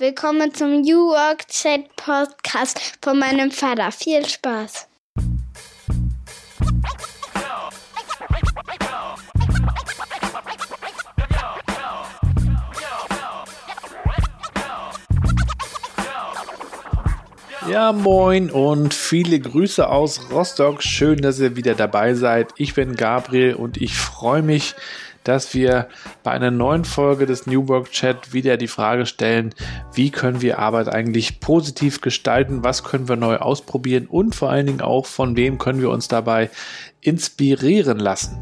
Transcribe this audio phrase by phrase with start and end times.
[0.00, 3.92] Willkommen zum New Work Chat Podcast von meinem Vater.
[3.92, 4.88] Viel Spaß.
[17.68, 20.82] Ja, moin und viele Grüße aus Rostock.
[20.82, 22.54] Schön, dass ihr wieder dabei seid.
[22.56, 24.74] Ich bin Gabriel und ich freue mich,
[25.24, 25.88] dass wir
[26.22, 29.54] bei einer neuen Folge des New Work Chat wieder die Frage stellen,
[29.92, 34.66] wie können wir Arbeit eigentlich positiv gestalten, was können wir neu ausprobieren und vor allen
[34.66, 36.50] Dingen auch, von wem können wir uns dabei
[37.00, 38.38] inspirieren lassen.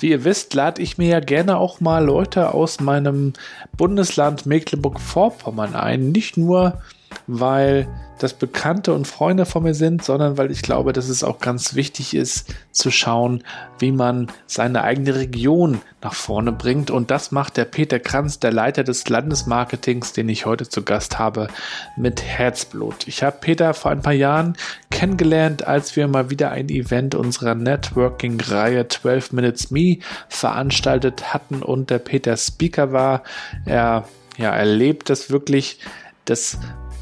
[0.00, 3.32] Wie ihr wisst, lade ich mir ja gerne auch mal Leute aus meinem
[3.76, 6.10] Bundesland Mecklenburg-Vorpommern ein.
[6.10, 6.82] Nicht nur,
[7.26, 11.40] weil das Bekannte und Freunde von mir sind, sondern weil ich glaube, dass es auch
[11.40, 13.42] ganz wichtig ist zu schauen,
[13.78, 16.90] wie man seine eigene Region nach vorne bringt.
[16.90, 21.18] Und das macht der Peter Kranz, der Leiter des Landesmarketings, den ich heute zu Gast
[21.18, 21.48] habe,
[21.96, 23.08] mit Herzblut.
[23.08, 24.56] Ich habe Peter vor ein paar Jahren
[24.90, 31.90] kennengelernt, als wir mal wieder ein Event unserer Networking-Reihe 12 Minutes Me veranstaltet hatten und
[31.90, 33.22] der Peter Speaker war.
[33.66, 34.04] Er
[34.36, 35.78] ja, erlebt das wirklich,
[36.24, 36.58] dass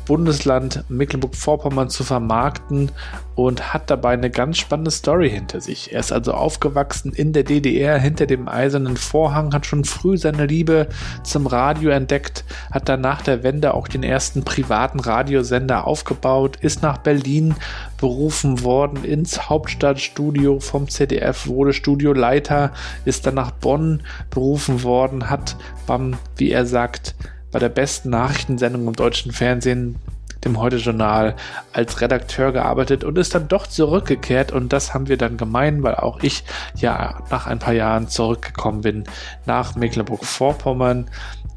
[0.07, 2.91] Bundesland Mecklenburg-Vorpommern zu vermarkten
[3.35, 5.93] und hat dabei eine ganz spannende Story hinter sich.
[5.93, 10.47] Er ist also aufgewachsen in der DDR hinter dem eisernen Vorhang, hat schon früh seine
[10.47, 10.89] Liebe
[11.23, 16.83] zum Radio entdeckt, hat dann nach der Wende auch den ersten privaten Radiosender aufgebaut, ist
[16.83, 17.55] nach Berlin
[17.99, 22.73] berufen worden ins Hauptstadtstudio vom ZDF, wurde Studioleiter,
[23.05, 25.57] ist dann nach Bonn berufen worden, hat
[25.87, 27.15] beim, wie er sagt,
[27.53, 29.97] bei der besten Nachrichtensendung im deutschen Fernsehen,
[30.45, 31.37] dem Heute-Journal,
[31.73, 34.51] als Redakteur gearbeitet und ist dann doch zurückgekehrt.
[34.51, 36.43] Und das haben wir dann gemein, weil auch ich
[36.75, 39.05] ja nach ein paar Jahren zurückgekommen bin
[39.47, 41.09] nach Mecklenburg-Vorpommern,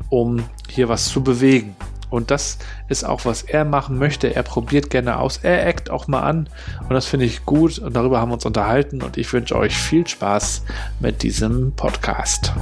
[0.10, 1.76] um hier was zu bewegen.
[2.10, 4.34] Und das ist auch, was er machen möchte.
[4.34, 5.40] Er probiert gerne aus.
[5.42, 6.48] Er eckt auch mal an.
[6.82, 7.80] Und das finde ich gut.
[7.80, 9.02] Und darüber haben wir uns unterhalten.
[9.02, 10.64] Und ich wünsche euch viel Spaß
[11.00, 12.54] mit diesem Podcast.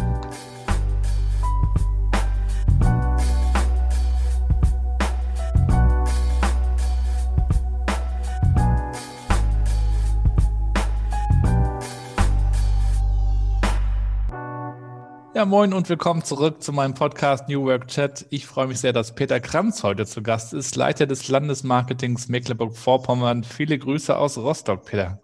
[15.44, 18.26] Ja, moin und willkommen zurück zu meinem Podcast New Work Chat.
[18.30, 23.44] Ich freue mich sehr, dass Peter Kranz heute zu Gast ist, Leiter des Landesmarketings Mecklenburg-Vorpommern.
[23.44, 25.22] Viele Grüße aus Rostock, Peter.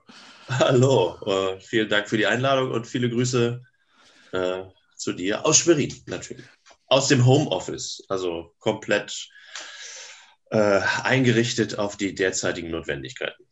[0.49, 3.61] Hallo, uh, vielen Dank für die Einladung und viele Grüße
[4.33, 4.63] uh,
[4.97, 6.43] zu dir aus Schwerin natürlich.
[6.87, 9.29] Aus dem Homeoffice, also komplett
[10.53, 13.48] uh, eingerichtet auf die derzeitigen Notwendigkeiten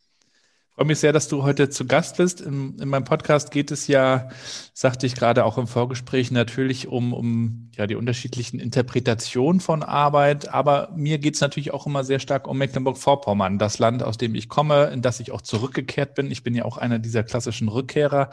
[0.77, 2.39] freue mich sehr, dass du heute zu Gast bist.
[2.39, 4.29] In, in meinem Podcast geht es ja,
[4.75, 10.53] sagte ich gerade auch im Vorgespräch, natürlich um, um ja, die unterschiedlichen Interpretationen von Arbeit.
[10.53, 14.35] Aber mir geht es natürlich auch immer sehr stark um Mecklenburg-Vorpommern, das Land, aus dem
[14.35, 16.29] ich komme, in das ich auch zurückgekehrt bin.
[16.29, 18.29] Ich bin ja auch einer dieser klassischen Rückkehrer.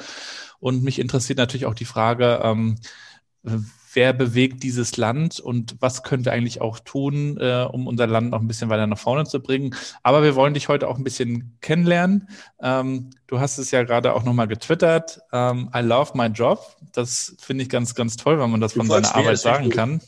[0.61, 2.77] Und mich interessiert natürlich auch die Frage, ähm,
[3.95, 8.31] wer bewegt dieses Land und was können wir eigentlich auch tun, äh, um unser Land
[8.31, 9.75] noch ein bisschen weiter nach vorne zu bringen.
[10.03, 12.29] Aber wir wollen dich heute auch ein bisschen kennenlernen.
[12.63, 15.21] Ähm, du hast es ja gerade auch nochmal getwittert.
[15.33, 16.77] Ähm, I love my job.
[16.93, 20.01] Das finde ich ganz, ganz toll, wenn man das von seiner Arbeit sagen kann.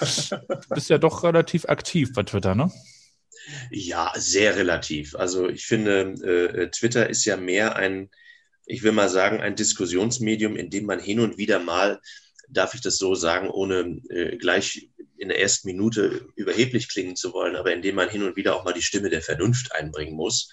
[0.00, 2.70] Du bist ja doch relativ aktiv bei Twitter, ne?
[3.70, 5.16] Ja, sehr relativ.
[5.16, 8.10] Also ich finde, äh, Twitter ist ja mehr ein,
[8.66, 12.00] ich will mal sagen, ein Diskussionsmedium, in dem man hin und wieder mal
[12.48, 17.32] darf ich das so sagen, ohne äh, gleich in der ersten Minute überheblich klingen zu
[17.32, 20.50] wollen, aber indem man hin und wieder auch mal die Stimme der Vernunft einbringen muss.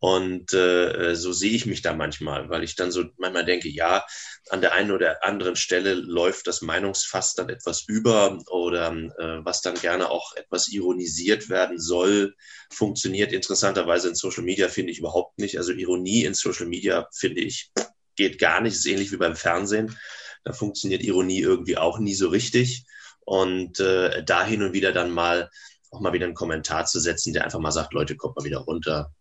[0.00, 4.02] Und äh, so sehe ich mich da manchmal, weil ich dann so manchmal denke, ja,
[4.48, 9.60] an der einen oder anderen Stelle läuft das Meinungsfass dann etwas über oder äh, was
[9.60, 12.34] dann gerne auch etwas ironisiert werden soll,
[12.72, 15.58] funktioniert interessanterweise in Social Media, finde ich überhaupt nicht.
[15.58, 17.70] Also Ironie in Social Media, finde ich,
[18.16, 18.76] geht gar nicht.
[18.76, 19.98] ist ähnlich wie beim Fernsehen.
[20.44, 22.84] Da funktioniert Ironie irgendwie auch nie so richtig.
[23.20, 25.50] Und äh, da hin und wieder dann mal
[25.90, 28.58] auch mal wieder einen Kommentar zu setzen, der einfach mal sagt, Leute, kommt mal wieder
[28.58, 29.12] runter.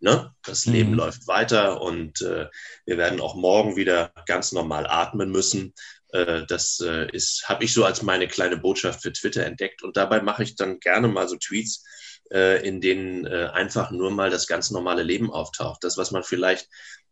[0.00, 0.34] Ne?
[0.42, 0.72] Das mhm.
[0.72, 2.48] Leben läuft weiter und äh,
[2.84, 5.74] wir werden auch morgen wieder ganz normal atmen müssen.
[6.08, 9.82] Äh, das äh, ist, habe ich so als meine kleine Botschaft für Twitter entdeckt.
[9.82, 11.84] Und dabei mache ich dann gerne mal so Tweets,
[12.30, 15.84] äh, in denen äh, einfach nur mal das ganz normale Leben auftaucht.
[15.84, 16.68] Das, was man vielleicht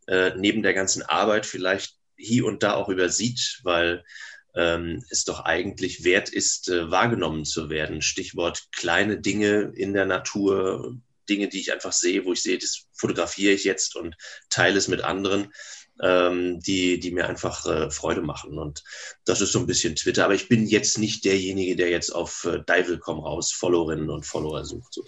[0.08, 4.04] äh, neben der ganzen Arbeit vielleicht hier und da auch übersieht, weil
[4.54, 8.02] ähm, es doch eigentlich wert ist, äh, wahrgenommen zu werden.
[8.02, 10.96] Stichwort kleine Dinge in der Natur,
[11.28, 14.16] Dinge, die ich einfach sehe, wo ich sehe, das fotografiere ich jetzt und
[14.48, 15.52] teile es mit anderen.
[16.02, 18.58] ähm, die, die mir einfach äh, Freude machen.
[18.58, 18.82] Und
[19.24, 20.24] das ist so ein bisschen Twitter.
[20.24, 24.64] Aber ich bin jetzt nicht derjenige, der jetzt auf äh, Dival.com raus Followerinnen und Follower
[24.64, 24.98] sucht.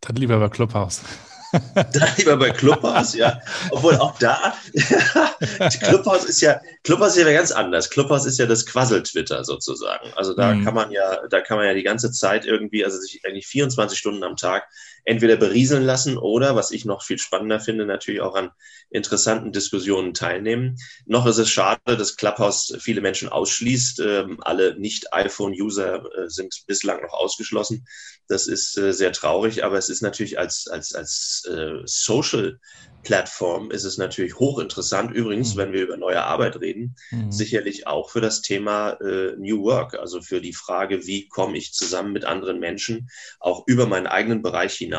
[0.00, 1.02] Dann lieber bei Clubhouse.
[1.74, 3.40] Da lieber bei Clubhouse, ja.
[3.70, 4.54] Obwohl auch da,
[5.82, 7.90] Clubhouse ist ja, Clubhouse ist ja ganz anders.
[7.90, 10.12] Clubhouse ist ja das Quassel-Twitter sozusagen.
[10.14, 10.64] Also da mhm.
[10.64, 13.98] kann man ja, da kann man ja die ganze Zeit irgendwie, also sich eigentlich 24
[13.98, 14.68] Stunden am Tag
[15.04, 18.50] entweder berieseln lassen oder, was ich noch viel spannender finde, natürlich auch an
[18.90, 20.76] interessanten Diskussionen teilnehmen.
[21.06, 24.00] Noch ist es schade, dass Clubhouse viele Menschen ausschließt.
[24.00, 27.86] Ähm, alle Nicht-iPhone-User äh, sind bislang noch ausgeschlossen.
[28.28, 32.58] Das ist äh, sehr traurig, aber es ist natürlich als, als, als äh, Social
[33.02, 35.10] Plattform ist es natürlich hochinteressant.
[35.12, 35.58] Übrigens, mhm.
[35.58, 37.32] wenn wir über neue Arbeit reden, mhm.
[37.32, 41.72] sicherlich auch für das Thema äh, New Work, also für die Frage, wie komme ich
[41.72, 43.08] zusammen mit anderen Menschen,
[43.38, 44.89] auch über meinen eigenen Bereich hinaus.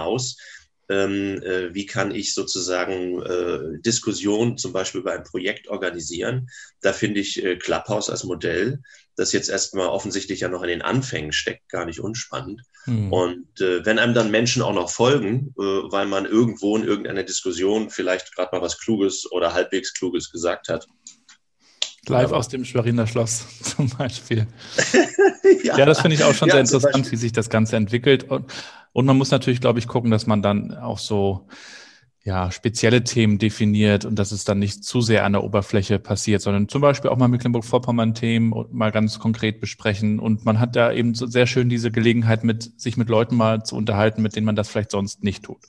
[0.90, 6.50] Ähm, äh, wie kann ich sozusagen äh, Diskussionen zum Beispiel über ein Projekt organisieren.
[6.82, 8.82] Da finde ich äh, Clubhouse als Modell
[9.16, 12.64] das jetzt erstmal offensichtlich ja noch in den Anfängen steckt, gar nicht unspannend.
[12.86, 13.12] Mhm.
[13.12, 17.24] Und äh, wenn einem dann Menschen auch noch folgen, äh, weil man irgendwo in irgendeiner
[17.24, 20.88] Diskussion vielleicht gerade mal was Kluges oder halbwegs Kluges gesagt hat.
[22.08, 24.48] Live aus dem Schweriner Schloss zum Beispiel.
[25.64, 25.78] ja.
[25.78, 25.86] ja.
[25.86, 28.24] das finde ich auch schon ja, sehr interessant, wie sich das Ganze entwickelt.
[28.24, 28.46] Und,
[28.94, 31.48] und man muss natürlich, glaube ich, gucken, dass man dann auch so
[32.24, 36.42] ja, spezielle Themen definiert und dass es dann nicht zu sehr an der Oberfläche passiert,
[36.42, 40.20] sondern zum Beispiel auch mal Mecklenburg-Vorpommern-Themen mal ganz konkret besprechen.
[40.20, 43.64] Und man hat da eben so sehr schön diese Gelegenheit, mit, sich mit Leuten mal
[43.64, 45.62] zu unterhalten, mit denen man das vielleicht sonst nicht tut.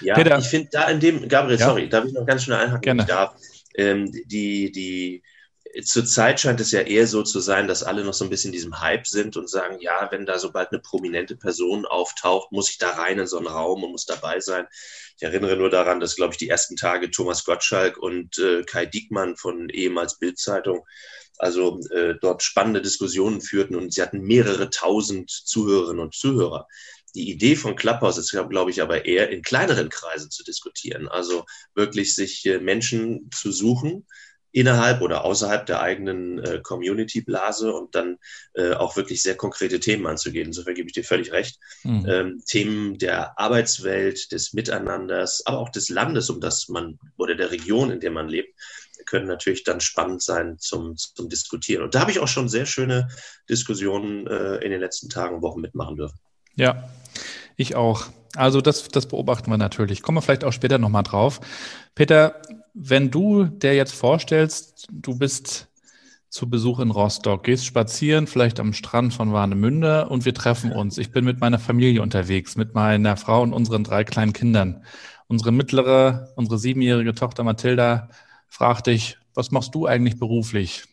[0.00, 1.66] Ja, Peter, ich finde da in dem, Gabriel, ja?
[1.66, 2.82] sorry, darf ich noch ganz schnell einhaken?
[2.82, 3.04] Gerne.
[3.04, 3.36] Darf,
[3.76, 5.22] ähm, die, die,
[5.84, 8.80] Zurzeit scheint es ja eher so zu sein, dass alle noch so ein bisschen diesem
[8.80, 12.90] Hype sind und sagen, ja, wenn da sobald eine prominente Person auftaucht, muss ich da
[12.90, 14.66] rein in so einen Raum und muss dabei sein.
[15.16, 18.86] Ich erinnere nur daran, dass, glaube ich, die ersten Tage Thomas Gottschalk und äh, Kai
[18.86, 20.84] Diekmann von ehemals Bildzeitung
[21.38, 26.66] also äh, dort spannende Diskussionen führten und sie hatten mehrere tausend Zuhörerinnen und Zuhörer.
[27.14, 31.08] Die Idee von Clubhouse ist, glaube ich, aber eher in kleineren Kreisen zu diskutieren.
[31.08, 31.44] Also
[31.74, 34.06] wirklich sich äh, Menschen zu suchen,
[34.56, 38.16] innerhalb oder außerhalb der eigenen äh, Community-Blase und dann
[38.54, 40.46] äh, auch wirklich sehr konkrete Themen anzugehen.
[40.46, 41.60] Insofern gebe ich dir völlig recht.
[41.84, 42.06] Mhm.
[42.08, 47.50] Ähm, Themen der Arbeitswelt, des Miteinanders, aber auch des Landes, um das man oder der
[47.50, 48.58] Region, in der man lebt,
[49.04, 51.82] können natürlich dann spannend sein zum, zum Diskutieren.
[51.82, 53.08] Und da habe ich auch schon sehr schöne
[53.50, 56.18] Diskussionen äh, in den letzten Tagen und Wochen mitmachen dürfen.
[56.54, 56.88] Ja,
[57.56, 58.06] ich auch.
[58.34, 60.02] Also das, das beobachten wir natürlich.
[60.02, 61.40] Kommen wir vielleicht auch später nochmal drauf.
[61.94, 62.42] Peter,
[62.74, 65.68] wenn du dir jetzt vorstellst, du bist
[66.28, 70.98] zu Besuch in Rostock, gehst spazieren, vielleicht am Strand von Warnemünde und wir treffen uns.
[70.98, 74.84] Ich bin mit meiner Familie unterwegs, mit meiner Frau und unseren drei kleinen Kindern.
[75.28, 78.10] Unsere mittlere, unsere siebenjährige Tochter Mathilda
[78.48, 80.84] fragt dich, was machst du eigentlich beruflich?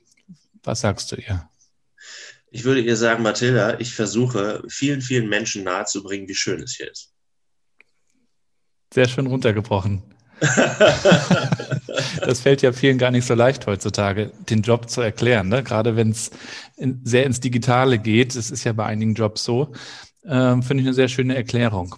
[0.64, 1.50] Was sagst du ihr?
[2.56, 6.92] Ich würde ihr sagen, Mathilda, ich versuche vielen, vielen Menschen nahezubringen, wie schön es hier
[6.92, 7.12] ist.
[8.94, 10.04] Sehr schön runtergebrochen.
[12.20, 15.50] das fällt ja vielen gar nicht so leicht heutzutage, den Job zu erklären.
[15.50, 15.64] Ne?
[15.64, 16.30] Gerade wenn es
[16.78, 19.74] in, sehr ins Digitale geht, das ist ja bei einigen Jobs so,
[20.24, 21.96] ähm, finde ich eine sehr schöne Erklärung.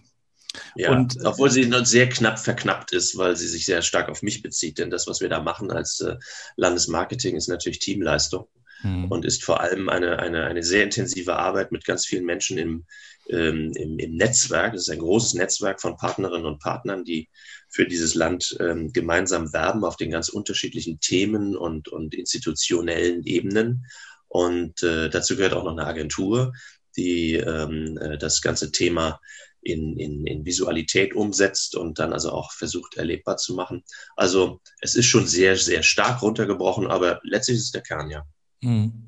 [0.77, 4.21] Ja, und, obwohl sie noch sehr knapp verknappt ist, weil sie sich sehr stark auf
[4.21, 4.77] mich bezieht.
[4.77, 6.15] Denn das, was wir da machen als äh,
[6.55, 8.47] Landesmarketing, ist natürlich Teamleistung
[8.81, 9.11] hm.
[9.11, 12.85] und ist vor allem eine, eine, eine sehr intensive Arbeit mit ganz vielen Menschen im,
[13.29, 14.73] ähm, im, im Netzwerk.
[14.73, 17.29] Es ist ein großes Netzwerk von Partnerinnen und Partnern, die
[17.69, 23.85] für dieses Land ähm, gemeinsam werben auf den ganz unterschiedlichen Themen und, und institutionellen Ebenen.
[24.27, 26.53] Und äh, dazu gehört auch noch eine Agentur,
[26.97, 29.19] die ähm, äh, das ganze Thema
[29.61, 33.83] in, in, in Visualität umsetzt und dann also auch versucht erlebbar zu machen.
[34.15, 38.23] Also es ist schon sehr, sehr stark runtergebrochen, aber letztlich ist der Kern, ja.
[38.61, 39.05] Mhm.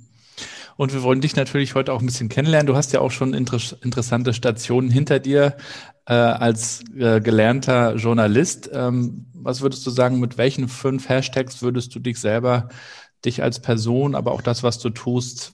[0.77, 2.67] Und wir wollen dich natürlich heute auch ein bisschen kennenlernen.
[2.67, 5.57] Du hast ja auch schon inter interessante Stationen hinter dir
[6.05, 8.69] äh, als äh, gelernter Journalist.
[8.71, 12.69] Ähm, was würdest du sagen, mit welchen fünf Hashtags würdest du dich selber,
[13.25, 15.53] dich als Person, aber auch das, was du tust,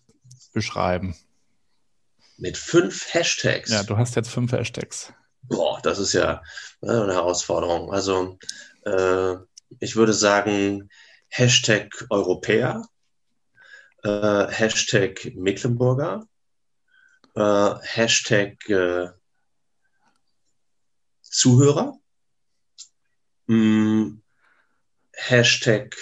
[0.53, 1.15] beschreiben?
[2.37, 3.71] Mit fünf Hashtags?
[3.71, 5.13] Ja, du hast jetzt fünf Hashtags.
[5.43, 6.41] Boah, das ist ja
[6.81, 7.91] äh, eine Herausforderung.
[7.93, 8.37] Also
[8.85, 9.35] äh,
[9.79, 10.89] ich würde sagen
[11.29, 12.85] Hashtag Europäer,
[14.03, 16.27] äh, Hashtag Mecklenburger,
[17.35, 19.09] äh, Hashtag äh,
[21.21, 21.97] Zuhörer,
[23.47, 24.21] mh, mm,
[25.13, 25.95] Hashtag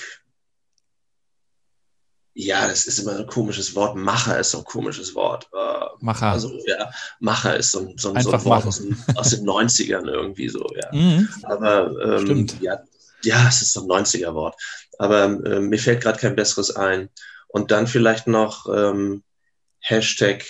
[2.33, 3.95] ja, das ist immer so ein komisches Wort.
[3.95, 5.49] Macher ist so ein komisches Wort.
[5.53, 6.31] Äh, Macher.
[6.31, 6.89] Also, ja,
[7.19, 10.89] Macher ist so, so, so ein Wort aus den, aus den, 90ern irgendwie so, ja.
[10.93, 11.27] Mhm.
[11.43, 12.79] Aber ähm, ja,
[13.23, 14.55] ja, es ist so ein 90er-Wort.
[14.97, 17.09] aber äh, mir fällt gerade kein besseres ein.
[17.51, 19.23] Und dann vielleicht noch ähm,
[19.79, 20.45] Hashtag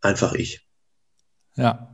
[0.00, 0.66] einfach ich.
[1.54, 1.90] Ja.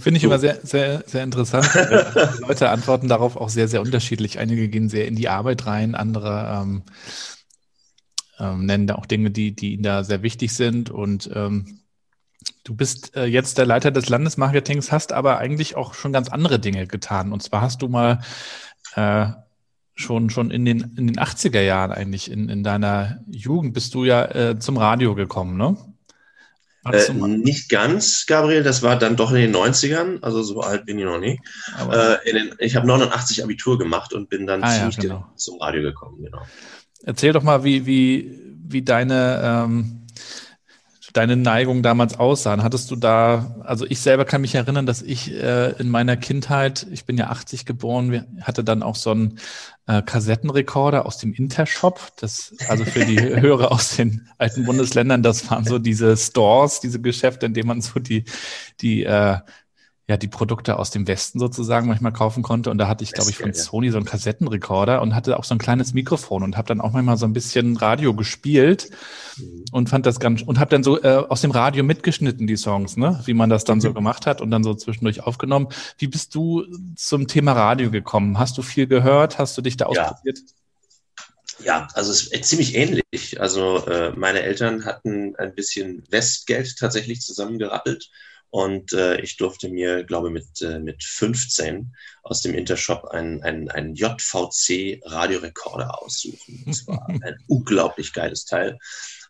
[0.00, 1.68] Finde ich immer sehr, sehr, sehr interessant.
[2.40, 4.38] Leute antworten darauf auch sehr, sehr unterschiedlich.
[4.38, 6.82] Einige gehen sehr in die Arbeit rein, andere ähm,
[8.38, 10.90] ähm, nennen da auch Dinge, die, die ihnen da sehr wichtig sind.
[10.90, 11.80] Und ähm,
[12.64, 16.58] du bist äh, jetzt der Leiter des Landesmarketings, hast aber eigentlich auch schon ganz andere
[16.58, 17.32] Dinge getan.
[17.32, 18.20] Und zwar hast du mal
[18.94, 19.28] äh,
[19.98, 24.04] schon, schon in den, in den 80er Jahren eigentlich, in, in deiner Jugend bist du
[24.04, 25.76] ja äh, zum Radio gekommen, ne?
[26.90, 30.98] Äh, nicht ganz, Gabriel, das war dann doch in den 90ern, also so alt bin
[30.98, 31.38] ich noch nie.
[31.90, 35.26] Äh, den, ich habe 89 Abitur gemacht und bin dann ah, ziemlich ja, genau.
[35.34, 36.42] zum Radio gekommen, genau.
[37.02, 39.97] Erzähl doch mal, wie, wie, wie deine, ähm,
[41.18, 42.62] deine Neigung damals aussahen.
[42.62, 46.86] Hattest du da, also ich selber kann mich erinnern, dass ich äh, in meiner Kindheit,
[46.92, 49.40] ich bin ja 80 geboren, hatte dann auch so einen
[49.88, 52.12] äh, Kassettenrekorder aus dem Intershop.
[52.20, 57.00] Das, also für die Hörer aus den alten Bundesländern, das waren so diese Stores, diese
[57.00, 58.24] Geschäfte, in denen man so die,
[58.80, 59.38] die äh,
[60.08, 62.70] ja, die Produkte aus dem Westen sozusagen manchmal kaufen konnte.
[62.70, 65.54] Und da hatte ich, glaube ich, von Sony so einen Kassettenrekorder und hatte auch so
[65.54, 68.88] ein kleines Mikrofon und habe dann auch manchmal so ein bisschen Radio gespielt
[69.36, 69.66] mhm.
[69.70, 72.96] und fand das ganz und habe dann so äh, aus dem Radio mitgeschnitten die Songs,
[72.96, 73.82] ne, wie man das dann mhm.
[73.82, 75.68] so gemacht hat und dann so zwischendurch aufgenommen.
[75.98, 76.64] Wie bist du
[76.96, 78.38] zum Thema Radio gekommen?
[78.38, 79.38] Hast du viel gehört?
[79.38, 80.38] Hast du dich da ausprobiert?
[80.38, 80.54] Ja.
[81.64, 83.40] Ja, also es ist ziemlich ähnlich.
[83.40, 88.10] Also äh, meine Eltern hatten ein bisschen Westgeld tatsächlich zusammengerappelt
[88.50, 93.70] und äh, ich durfte mir, glaube mit äh, mit 15 aus dem Intershop einen, einen,
[93.70, 96.64] einen JVC Radiorekorder aussuchen.
[96.66, 98.78] Das war ein unglaublich geiles Teil.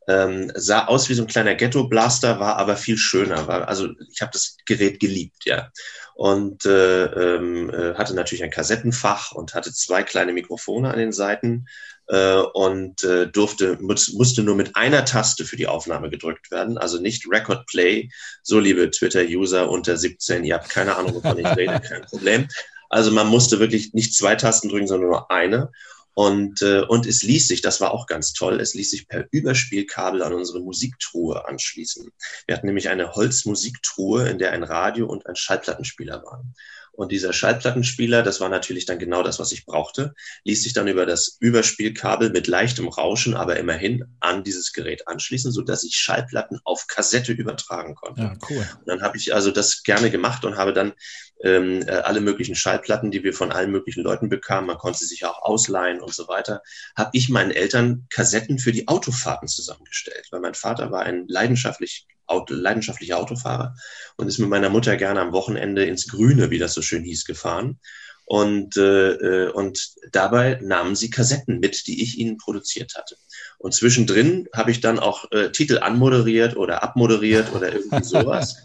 [0.07, 3.47] Ähm, sah aus wie so ein kleiner Ghetto-Blaster, war aber viel schöner.
[3.47, 5.71] War, also ich habe das Gerät geliebt, ja.
[6.19, 11.13] Und äh, ähm, äh, hatte natürlich ein Kassettenfach und hatte zwei kleine Mikrofone an den
[11.13, 11.69] Seiten
[12.09, 16.77] äh, und äh, durfte, muss, musste nur mit einer Taste für die Aufnahme gedrückt werden,
[16.77, 18.11] also nicht Record Play.
[18.43, 22.49] So, liebe Twitter-User unter 17, ihr habt keine Ahnung, wovon ich rede, kein Problem.
[22.91, 25.71] Also man musste wirklich nicht zwei Tasten drücken, sondern nur eine.
[26.19, 29.29] Und, äh, und es ließ sich, das war auch ganz toll, es ließ sich per
[29.31, 32.11] Überspielkabel an unsere Musiktruhe anschließen.
[32.45, 36.57] Wir hatten nämlich eine Holzmusiktruhe, in der ein Radio und ein Schallplattenspieler waren.
[36.91, 40.89] Und dieser Schallplattenspieler, das war natürlich dann genau das, was ich brauchte, ließ sich dann
[40.89, 45.95] über das Überspielkabel mit leichtem Rauschen, aber immerhin an dieses Gerät anschließen, so dass ich
[45.95, 48.23] Schallplatten auf Kassette übertragen konnte.
[48.23, 48.67] Ja, cool.
[48.81, 50.95] Und dann habe ich also das gerne gemacht und habe dann
[51.43, 55.07] ähm, äh, alle möglichen Schallplatten, die wir von allen möglichen Leuten bekamen, man konnte sie
[55.07, 56.63] sich auch ausleihen und so weiter,
[56.97, 62.07] habe ich meinen Eltern Kassetten für die Autofahrten zusammengestellt, weil mein Vater war ein leidenschaftlich
[62.27, 63.75] Auto, leidenschaftlicher Autofahrer
[64.17, 67.25] und ist mit meiner Mutter gerne am Wochenende ins Grüne, wie das so schön hieß,
[67.25, 67.79] gefahren.
[68.27, 73.17] Und, äh, äh, und dabei nahmen sie Kassetten mit, die ich ihnen produziert hatte.
[73.57, 78.57] Und zwischendrin habe ich dann auch äh, Titel anmoderiert oder abmoderiert oder irgendwie sowas.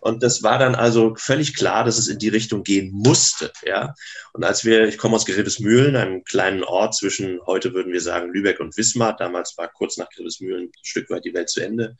[0.00, 3.52] Und das war dann also völlig klar, dass es in die Richtung gehen musste.
[3.64, 3.94] Ja.
[4.32, 8.32] Und als wir, ich komme aus Grevesmühlen, einem kleinen Ort zwischen, heute würden wir sagen,
[8.32, 9.16] Lübeck und Wismar.
[9.16, 11.96] Damals war kurz nach Grevesmühlen ein Stück weit die Welt zu Ende.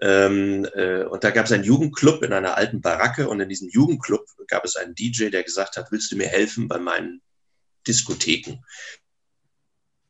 [0.00, 3.68] Ähm, äh, und da gab es einen Jugendclub in einer alten Baracke und in diesem
[3.68, 7.22] Jugendclub gab es einen DJ, der gesagt hat, willst du mir helfen bei meinen
[7.86, 8.58] Diskotheken?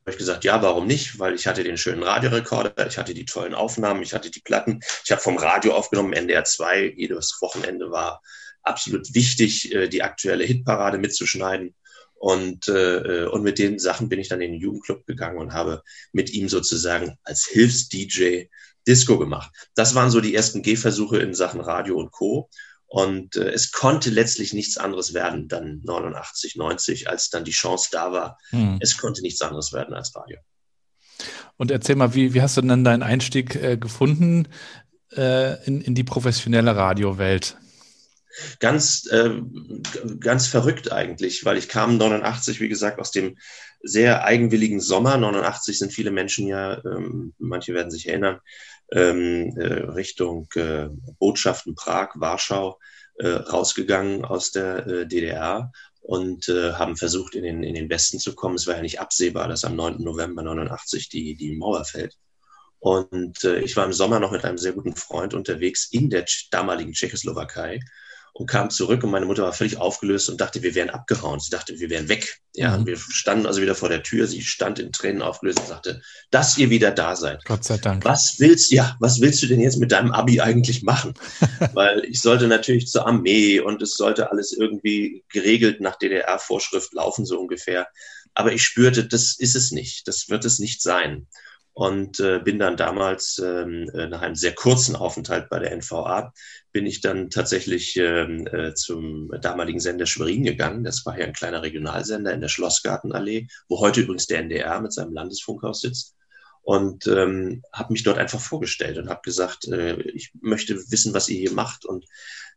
[0.03, 1.17] Habe ich gesagt, ja, warum nicht?
[1.17, 4.81] Weil ich hatte den schönen Radiorekorder, ich hatte die tollen Aufnahmen, ich hatte die Platten.
[5.05, 8.21] Ich habe vom Radio aufgenommen, NDR 2, jedes Wochenende war
[8.63, 11.73] absolut wichtig, äh, die aktuelle Hitparade mitzuschneiden.
[12.15, 15.83] Und, äh, und mit den Sachen bin ich dann in den Jugendclub gegangen und habe
[16.11, 18.45] mit ihm sozusagen als Hilfs-DJ
[18.85, 19.51] Disco gemacht.
[19.75, 22.49] Das waren so die ersten Gehversuche in Sachen Radio und Co.
[22.93, 27.89] Und äh, es konnte letztlich nichts anderes werden dann 89, 90, als dann die Chance
[27.91, 28.37] da war.
[28.51, 28.77] Hm.
[28.81, 30.37] Es konnte nichts anderes werden als Radio.
[31.57, 34.47] Und erzähl mal, wie, wie hast du denn deinen Einstieg äh, gefunden
[35.17, 37.57] äh, in, in die professionelle Radiowelt?
[38.59, 39.41] Ganz, äh,
[40.19, 43.39] ganz verrückt eigentlich, weil ich kam 89, wie gesagt, aus dem
[43.81, 45.17] sehr eigenwilligen Sommer.
[45.17, 48.39] 89 sind viele Menschen ja, ähm, manche werden sich erinnern,
[48.93, 50.87] ähm, äh, Richtung äh,
[51.19, 52.79] Botschaften Prag, Warschau
[53.15, 55.71] äh, rausgegangen aus der DDR
[56.01, 58.55] und äh, haben versucht, in den, in den Westen zu kommen.
[58.55, 60.01] Es war ja nicht absehbar, dass am 9.
[60.01, 62.17] November 89 die, die Mauer fällt.
[62.79, 66.25] Und äh, ich war im Sommer noch mit einem sehr guten Freund unterwegs in der
[66.51, 67.79] damaligen Tschechoslowakei
[68.35, 71.39] und kam zurück und meine Mutter war völlig aufgelöst und dachte, wir wären abgehauen.
[71.39, 72.39] Sie dachte, wir wären weg.
[72.55, 72.87] Ja, mhm.
[72.87, 74.25] wir standen also wieder vor der Tür.
[74.25, 77.45] Sie stand in Tränen aufgelöst und sagte, dass ihr wieder da seid.
[77.45, 78.03] Gott sei Dank.
[78.03, 81.13] Was willst, ja, was willst du denn jetzt mit deinem Abi eigentlich machen?
[81.73, 87.25] Weil ich sollte natürlich zur Armee und es sollte alles irgendwie geregelt nach DDR-Vorschrift laufen,
[87.25, 87.87] so ungefähr.
[88.33, 90.07] Aber ich spürte, das ist es nicht.
[90.07, 91.27] Das wird es nicht sein
[91.73, 96.31] und äh, bin dann damals ähm, äh, nach einem sehr kurzen Aufenthalt bei der NVA
[96.73, 100.83] bin ich dann tatsächlich ähm, äh, zum damaligen Sender Schwerin gegangen.
[100.83, 104.91] Das war ja ein kleiner Regionalsender in der Schlossgartenallee, wo heute übrigens der NDR mit
[104.91, 106.15] seinem Landesfunkhaus sitzt.
[106.63, 111.29] Und ähm, habe mich dort einfach vorgestellt und habe gesagt, äh, ich möchte wissen, was
[111.29, 112.05] ihr hier macht und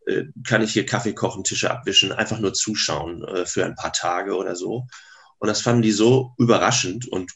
[0.07, 3.93] äh, kann ich hier Kaffee kochen, Tische abwischen, einfach nur zuschauen äh, für ein paar
[3.93, 4.87] Tage oder so.
[5.39, 7.33] Und das fanden die so überraschend und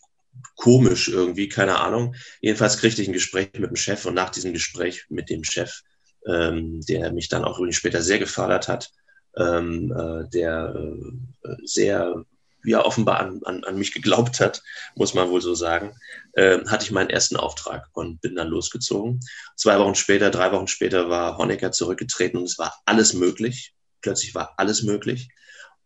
[0.54, 2.14] komisch irgendwie, keine Ahnung.
[2.40, 5.82] Jedenfalls kriegte ich ein Gespräch mit dem Chef und nach diesem Gespräch mit dem Chef,
[6.26, 8.90] ähm, der mich dann auch übrigens später sehr gefördert hat,
[9.36, 12.24] ähm, äh, der äh, sehr
[12.64, 14.62] ja offenbar an, an, an mich geglaubt hat,
[14.94, 15.94] muss man wohl so sagen,
[16.32, 19.20] äh, hatte ich meinen ersten Auftrag und bin dann losgezogen.
[19.56, 23.74] Zwei Wochen später, drei Wochen später war Honecker zurückgetreten und es war alles möglich.
[24.02, 25.28] Plötzlich war alles möglich.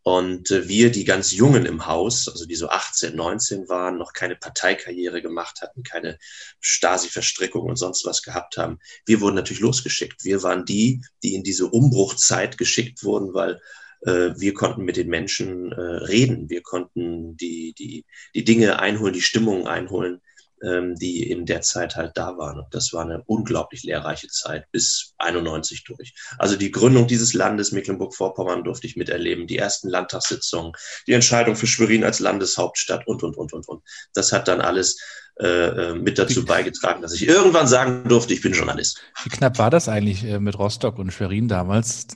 [0.05, 4.13] Und äh, wir, die ganz Jungen im Haus, also die so 18, 19 waren, noch
[4.13, 6.19] keine Parteikarriere gemacht hatten, keine
[6.61, 10.23] Stasi-Verstrickung und sonst was gehabt haben, wir wurden natürlich losgeschickt.
[10.23, 13.63] Wir waren die, die in diese Umbruchzeit geschickt wurden, weil
[14.03, 19.15] äh, wir konnten mit den Menschen äh, reden, wir konnten die, die, die Dinge einholen,
[19.15, 20.21] die Stimmungen einholen,
[20.65, 22.59] ähm, die in der Zeit halt da waren.
[22.59, 26.15] Und das war eine unglaublich lehrreiche Zeit bis 91 durch.
[26.39, 30.73] Also die Gründung dieses Landes Mecklenburg-Vorpommern durfte ich miterleben, die ersten Landtagssitzungen,
[31.07, 33.83] die Entscheidung für Schwerin als Landeshauptstadt und, und, und, und, und.
[34.15, 35.01] Das hat dann alles
[35.41, 39.03] äh, äh mit dazu beigetragen, dass ich irgendwann sagen durfte, ich bin Journalist.
[39.25, 42.07] Wie knapp war das eigentlich äh, mit Rostock und Schwerin damals?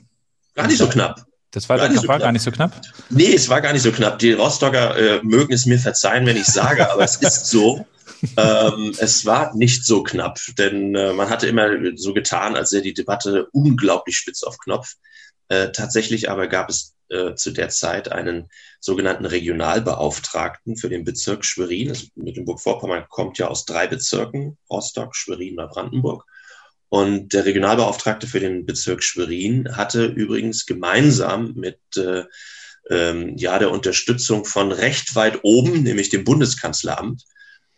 [0.55, 1.28] Gar nicht so knapp.
[1.51, 2.79] Das war, gar, nicht so, war gar, nicht so, knapp?
[3.09, 4.19] Nee, es war gar nicht so knapp.
[4.19, 7.85] Die Rostocker äh, mögen es mir verzeihen, wenn ich sage, aber es ist so
[8.37, 12.83] ähm, es war nicht so knapp, denn äh, man hatte immer so getan, als wäre
[12.83, 14.95] die Debatte unglaublich spitz auf Knopf.
[15.47, 21.45] Äh, tatsächlich aber gab es äh, zu der Zeit einen sogenannten Regionalbeauftragten für den Bezirk
[21.45, 21.89] Schwerin.
[21.89, 26.25] Also Mecklenburg-Vorpommern kommt ja aus drei Bezirken, Rostock, Schwerin und Brandenburg.
[26.89, 32.23] Und der Regionalbeauftragte für den Bezirk Schwerin hatte übrigens gemeinsam mit äh,
[32.89, 37.23] ähm, ja, der Unterstützung von recht weit oben, nämlich dem Bundeskanzleramt,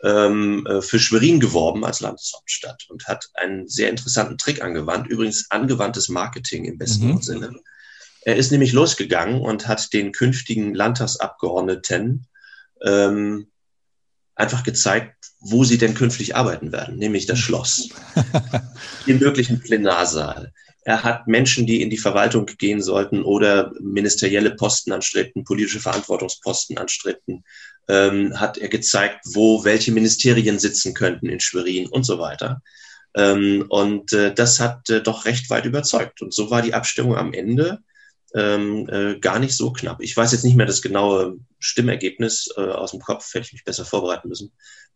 [0.03, 5.51] ähm, äh, für Schwerin geworben als Landeshauptstadt und hat einen sehr interessanten Trick angewandt, übrigens
[5.51, 7.21] angewandtes Marketing im besten mhm.
[7.21, 7.53] Sinne.
[8.23, 12.27] Er ist nämlich losgegangen und hat den künftigen Landtagsabgeordneten
[12.83, 13.50] ähm,
[14.41, 17.89] einfach gezeigt, wo sie denn künftig arbeiten werden, nämlich das Schloss,
[19.07, 20.51] den möglichen Plenarsaal.
[20.83, 26.77] Er hat Menschen, die in die Verwaltung gehen sollten oder ministerielle Posten anstrebten, politische Verantwortungsposten
[26.77, 27.43] anstrebten,
[27.87, 32.61] ähm, hat er gezeigt, wo welche Ministerien sitzen könnten in Schwerin und so weiter.
[33.15, 36.21] Ähm, und äh, das hat äh, doch recht weit überzeugt.
[36.21, 37.79] Und so war die Abstimmung am Ende
[38.33, 40.01] ähm, äh, gar nicht so knapp.
[40.01, 43.63] Ich weiß jetzt nicht mehr das genaue Stimmergebnis äh, aus dem Kopf, hätte ich mich
[43.63, 44.51] besser vorbereiten müssen.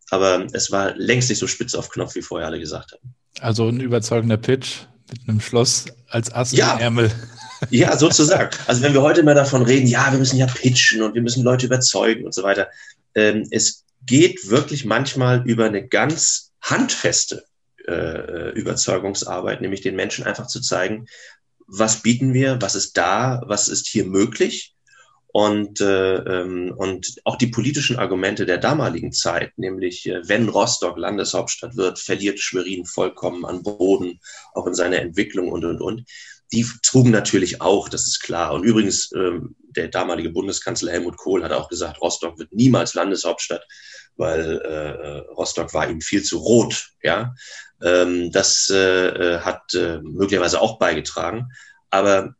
[0.09, 3.15] Aber es war längst nicht so spitz auf Knopf, wie vorher alle gesagt haben.
[3.39, 6.75] Also ein überzeugender Pitch mit einem Schloss als Ass ja.
[6.75, 7.11] im Ärmel.
[7.69, 8.49] Ja, sozusagen.
[8.67, 11.41] Also wenn wir heute immer davon reden, ja, wir müssen ja pitchen und wir müssen
[11.41, 12.67] Leute überzeugen und so weiter.
[13.15, 17.45] Ähm, es geht wirklich manchmal über eine ganz handfeste
[17.87, 21.07] äh, Überzeugungsarbeit, nämlich den Menschen einfach zu zeigen,
[21.67, 24.75] was bieten wir, was ist da, was ist hier möglich.
[25.27, 30.97] Und, äh, ähm, und auch die politischen Argumente der damaligen Zeit, nämlich äh, wenn Rostock
[30.97, 34.21] Landeshauptstadt wird, verliert Schwerin vollkommen an Boden,
[34.53, 36.05] auch in seiner Entwicklung und, und, und
[36.51, 38.53] die trugen natürlich auch, das ist klar.
[38.53, 43.65] Und übrigens, ähm, der damalige Bundeskanzler Helmut Kohl hat auch gesagt, Rostock wird niemals Landeshauptstadt,
[44.15, 46.91] weil äh, Rostock war ihm viel zu rot.
[47.03, 47.33] Ja,
[47.81, 51.49] ähm, das äh, hat äh, möglicherweise auch beigetragen.
[51.89, 52.35] Aber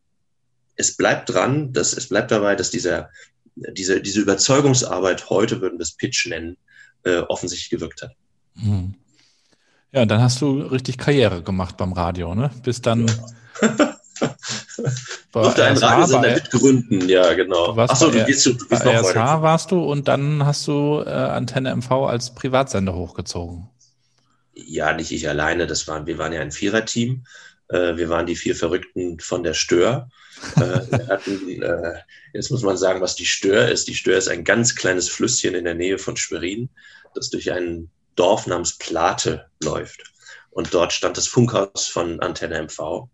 [0.76, 3.10] es bleibt dran, dass es bleibt dabei, dass dieser
[3.54, 6.56] diese diese Überzeugungsarbeit heute würden wir es Pitch nennen,
[7.04, 8.12] äh, offensichtlich gewirkt hat.
[8.60, 8.94] Hm.
[9.92, 12.50] Ja, dann hast du richtig Karriere gemacht beim Radio, ne?
[12.62, 13.06] Bis dann.
[13.62, 13.92] Ja.
[15.42, 17.72] Durfte einen Radiosender mitgründen, ja, genau.
[17.72, 19.42] Du Achso, du gehst, du gehst noch RSH weiter.
[19.42, 23.68] warst du und dann hast du äh, Antenne MV als Privatsender hochgezogen.
[24.54, 27.26] Ja, nicht ich alleine, das waren, wir waren ja ein Viererteam.
[27.68, 30.08] Äh, wir waren die vier Verrückten von der Stör.
[30.56, 32.00] äh, wir hatten, äh,
[32.32, 33.88] jetzt muss man sagen, was die Stör ist.
[33.88, 36.70] Die Stör ist ein ganz kleines Flüsschen in der Nähe von Schwerin,
[37.14, 40.04] das durch ein Dorf namens Plate läuft.
[40.50, 43.08] Und dort stand das Funkhaus von Antenne MV.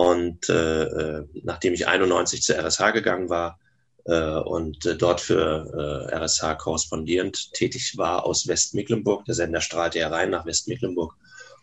[0.00, 3.58] Und äh, äh nachdem ich 91 zur RSH gegangen war
[4.06, 9.98] äh, und äh, dort für äh, RSH korrespondierend tätig war aus Westmecklenburg, der Sender strahlte
[9.98, 11.14] ja rein nach Westmecklenburg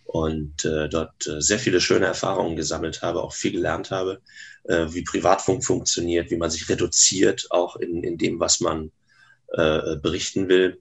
[0.05, 4.21] und äh, dort äh, sehr viele schöne Erfahrungen gesammelt habe, auch viel gelernt habe,
[4.65, 8.91] äh, wie Privatfunk funktioniert, wie man sich reduziert, auch in, in dem, was man
[9.47, 10.79] äh, berichten will.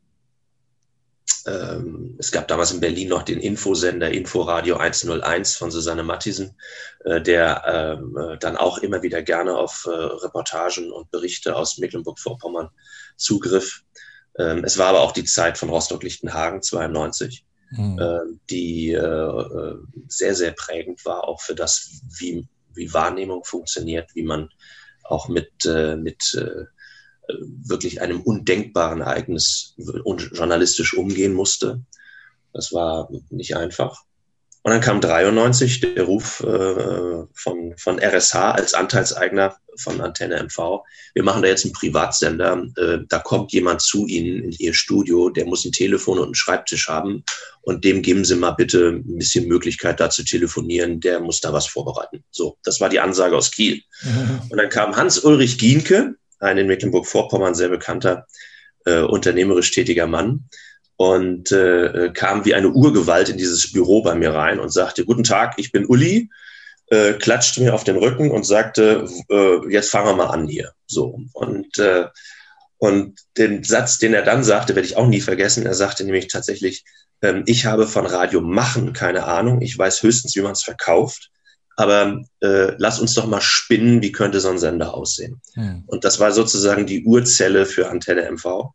[1.46, 6.56] Ähm, es gab damals in Berlin noch den Infosender Inforadio 101 von Susanne Mattisen,
[7.04, 11.78] äh, der ähm, äh, dann auch immer wieder gerne auf äh, Reportagen und Berichte aus
[11.78, 12.70] Mecklenburg-Vorpommern
[13.16, 13.82] zugriff.
[14.38, 17.98] Ähm, es war aber auch die Zeit von Rostock-Lichtenhagen 92, mhm.
[17.98, 18.18] äh,
[18.50, 19.76] die äh, äh,
[20.08, 24.48] sehr, sehr prägend war, auch für das, wie, wie Wahrnehmung funktioniert, wie man
[25.04, 26.36] auch mit, mit
[27.28, 31.80] wirklich einem undenkbaren Ereignis journalistisch umgehen musste.
[32.52, 34.02] Das war nicht einfach.
[34.66, 40.80] Und dann kam 93 der Ruf äh, von, von RSH als Anteilseigner von Antenne MV.
[41.14, 42.64] Wir machen da jetzt einen Privatsender.
[42.76, 46.34] Äh, da kommt jemand zu Ihnen in Ihr Studio, der muss ein Telefon und einen
[46.34, 47.22] Schreibtisch haben.
[47.62, 50.98] Und dem geben Sie mal bitte ein bisschen Möglichkeit, da zu telefonieren.
[50.98, 52.24] Der muss da was vorbereiten.
[52.32, 53.82] So, das war die Ansage aus Kiel.
[54.02, 54.40] Mhm.
[54.50, 58.26] Und dann kam Hans-Ulrich Gienke, ein in Mecklenburg-Vorpommern sehr bekannter
[58.84, 60.48] äh, unternehmerisch tätiger Mann
[60.96, 65.24] und äh, kam wie eine Urgewalt in dieses Büro bei mir rein und sagte, guten
[65.24, 66.30] Tag, ich bin Uli,
[66.88, 70.72] äh, klatschte mir auf den Rücken und sagte, äh, jetzt fangen wir mal an hier.
[70.86, 71.20] So.
[71.32, 72.06] Und, äh,
[72.78, 75.66] und den Satz, den er dann sagte, werde ich auch nie vergessen.
[75.66, 76.84] Er sagte nämlich tatsächlich,
[77.22, 79.60] ähm, ich habe von Radio machen keine Ahnung.
[79.62, 81.30] Ich weiß höchstens, wie man es verkauft.
[81.76, 85.42] Aber äh, lass uns doch mal spinnen, wie könnte so ein Sender aussehen.
[85.54, 85.84] Hm.
[85.86, 88.72] Und das war sozusagen die Urzelle für Antenne MV.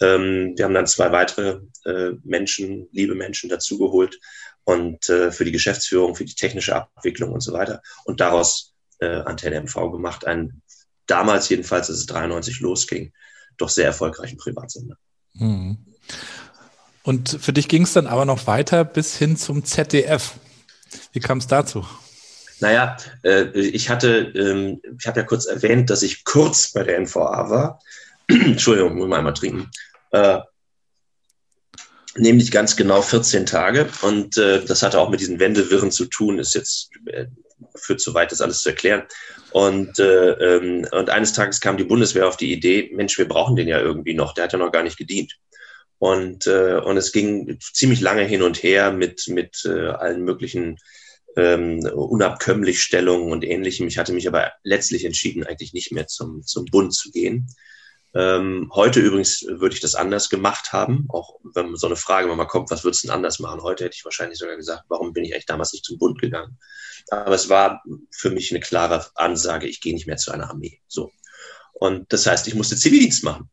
[0.00, 4.18] Ähm, wir haben dann zwei weitere äh, Menschen, liebe Menschen dazugeholt
[4.64, 7.80] und äh, für die Geschäftsführung, für die technische Abwicklung und so weiter.
[8.04, 10.26] Und daraus äh, Antenne MV gemacht.
[10.26, 10.62] Ein
[11.06, 13.12] damals jedenfalls, als es 93 losging,
[13.56, 14.96] doch sehr erfolgreichen Privatsender.
[15.36, 15.78] Hm.
[17.02, 20.34] Und für dich ging es dann aber noch weiter bis hin zum ZDF.
[21.12, 21.84] Wie kam es dazu?
[22.64, 26.98] Naja, äh, ich hatte, ähm, ich habe ja kurz erwähnt, dass ich kurz bei der
[26.98, 27.78] NVA war.
[28.28, 29.70] Entschuldigung, muss mal einmal trinken.
[30.12, 30.38] Äh,
[32.16, 33.90] nämlich ganz genau 14 Tage.
[34.00, 37.26] Und äh, das hatte auch mit diesen Wendewirren zu tun, ist jetzt äh,
[37.76, 39.02] führt zu weit, das alles zu erklären.
[39.50, 43.56] Und, äh, ähm, und eines Tages kam die Bundeswehr auf die Idee, Mensch, wir brauchen
[43.56, 45.34] den ja irgendwie noch, der hat ja noch gar nicht gedient.
[45.98, 50.78] Und, äh, und es ging ziemlich lange hin und her mit, mit äh, allen möglichen
[51.36, 53.86] ähm, unabkömmlich Stellungen und ähnlichem.
[53.86, 57.48] Ich hatte mich aber letztlich entschieden, eigentlich nicht mehr zum, zum Bund zu gehen.
[58.14, 61.06] Ähm, heute übrigens würde ich das anders gemacht haben.
[61.08, 63.62] Auch wenn so eine Frage man kommt, was würdest du denn anders machen?
[63.62, 66.58] Heute hätte ich wahrscheinlich sogar gesagt, warum bin ich eigentlich damals nicht zum Bund gegangen?
[67.10, 70.80] Aber es war für mich eine klare Ansage, ich gehe nicht mehr zu einer Armee.
[70.86, 71.10] So.
[71.72, 73.50] Und das heißt, ich musste Zivildienst machen.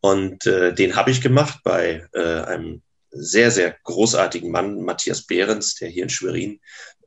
[0.00, 5.74] Und äh, den habe ich gemacht bei äh, einem sehr, sehr großartigen Mann, Matthias Behrens,
[5.74, 6.60] der hier in Schwerin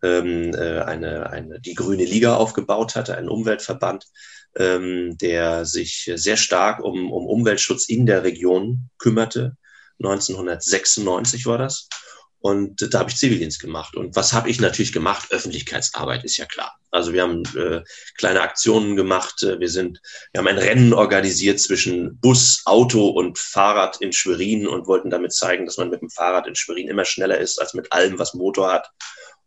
[0.04, 4.06] ähm, äh, eine, eine, die Grüne Liga aufgebaut hatte, einen Umweltverband,
[4.56, 9.56] ähm, der sich sehr stark um, um Umweltschutz in der Region kümmerte.
[10.00, 11.88] 1996 war das.
[12.42, 13.96] Und da habe ich Zivildienst gemacht.
[13.96, 15.32] Und was habe ich natürlich gemacht?
[15.32, 16.76] Öffentlichkeitsarbeit ist ja klar.
[16.90, 17.82] Also wir haben äh,
[18.18, 19.42] kleine Aktionen gemacht.
[19.42, 20.02] Wir sind,
[20.34, 25.34] wir haben ein Rennen organisiert zwischen Bus, Auto und Fahrrad in Schwerin und wollten damit
[25.34, 28.34] zeigen, dass man mit dem Fahrrad in Schwerin immer schneller ist als mit allem, was
[28.34, 28.90] Motor hat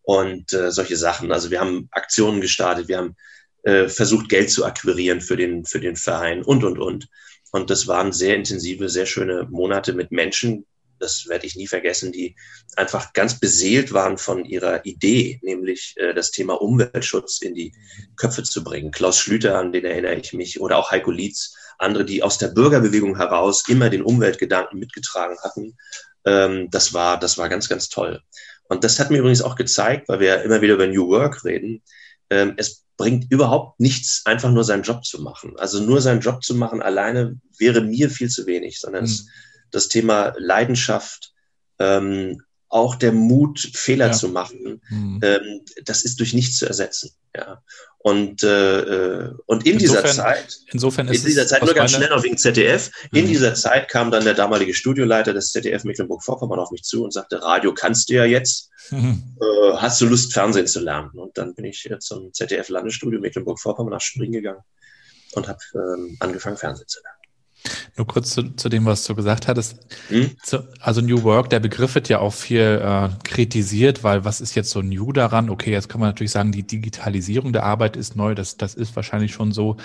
[0.02, 1.32] und äh, solche Sachen.
[1.32, 3.16] Also wir haben Aktionen gestartet, wir haben
[3.64, 7.08] äh, versucht, Geld zu akquirieren für den, für den Verein und, und, und.
[7.50, 10.66] Und das waren sehr intensive, sehr schöne Monate mit Menschen,
[11.04, 12.34] das werde ich nie vergessen, die
[12.76, 17.74] einfach ganz beseelt waren von ihrer Idee, nämlich äh, das Thema Umweltschutz in die
[18.16, 18.90] Köpfe zu bringen.
[18.90, 22.48] Klaus Schlüter, an den erinnere ich mich, oder auch Heiko Lietz, andere, die aus der
[22.48, 25.76] Bürgerbewegung heraus immer den Umweltgedanken mitgetragen hatten.
[26.24, 28.20] Ähm, das war, das war ganz, ganz toll.
[28.68, 31.44] Und das hat mir übrigens auch gezeigt, weil wir ja immer wieder über New Work
[31.44, 31.82] reden,
[32.30, 35.54] ähm, es bringt überhaupt nichts, einfach nur seinen Job zu machen.
[35.58, 39.10] Also nur seinen Job zu machen alleine wäre mir viel zu wenig, sondern mhm.
[39.10, 39.26] es,
[39.74, 41.32] das Thema Leidenschaft,
[41.78, 44.12] ähm, auch der Mut, Fehler ja.
[44.12, 45.20] zu machen, mhm.
[45.22, 47.10] ähm, das ist durch nichts zu ersetzen.
[47.36, 47.62] Ja.
[47.98, 51.92] Und, äh, äh und in insofern, dieser Zeit, insofern ist in dieser Zeit, nur ganz
[51.92, 53.18] schnell noch wegen ZDF, mhm.
[53.18, 57.12] in dieser Zeit kam dann der damalige Studioleiter des ZDF Mecklenburg-Vorpommern auf mich zu und
[57.12, 59.36] sagte, Radio kannst du ja jetzt, mhm.
[59.40, 61.10] äh, hast du Lust, Fernsehen zu lernen?
[61.10, 64.62] Und dann bin ich zum ZDF Landesstudio Mecklenburg-Vorpommern nach Spring gegangen
[65.34, 67.23] und habe ähm, angefangen, Fernsehen zu lernen.
[67.96, 69.78] Nur kurz zu, zu dem, was du gesagt hattest.
[70.08, 70.32] Hm?
[70.42, 74.54] Zu, also New Work, der Begriff wird ja auch viel äh, kritisiert, weil was ist
[74.54, 75.48] jetzt so new daran?
[75.48, 78.96] Okay, jetzt kann man natürlich sagen, die Digitalisierung der Arbeit ist neu, das, das ist
[78.96, 79.76] wahrscheinlich schon so.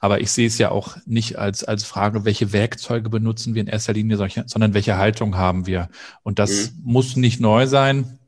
[0.00, 3.68] Aber ich sehe es ja auch nicht als, als Frage, welche Werkzeuge benutzen wir in
[3.68, 5.88] erster Linie, sondern welche Haltung haben wir.
[6.22, 6.70] Und das hm.
[6.84, 8.18] muss nicht neu sein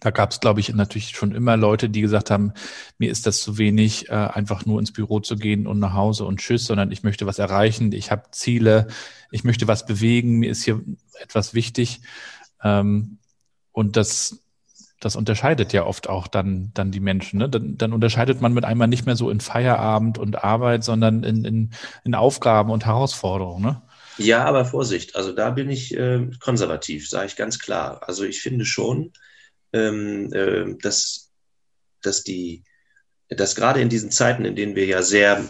[0.00, 2.52] da gab es, glaube ich, natürlich schon immer Leute, die gesagt haben,
[2.98, 6.24] mir ist das zu wenig, äh, einfach nur ins Büro zu gehen und nach Hause
[6.24, 8.88] und tschüss, sondern ich möchte was erreichen, ich habe Ziele,
[9.30, 10.80] ich möchte was bewegen, mir ist hier
[11.20, 12.00] etwas wichtig.
[12.62, 13.18] Ähm,
[13.72, 14.40] und das,
[15.00, 17.38] das unterscheidet ja oft auch dann, dann die Menschen.
[17.38, 17.48] Ne?
[17.48, 21.44] Dann, dann unterscheidet man mit einmal nicht mehr so in Feierabend und Arbeit, sondern in,
[21.44, 21.70] in,
[22.04, 23.62] in Aufgaben und Herausforderungen.
[23.62, 23.82] Ne?
[24.18, 28.00] Ja, aber Vorsicht, also da bin ich äh, konservativ, sage ich ganz klar.
[28.06, 29.12] Also ich finde schon,
[29.72, 31.32] ähm, äh, dass,
[32.02, 32.64] dass die,
[33.28, 35.48] dass gerade in diesen Zeiten, in denen wir ja sehr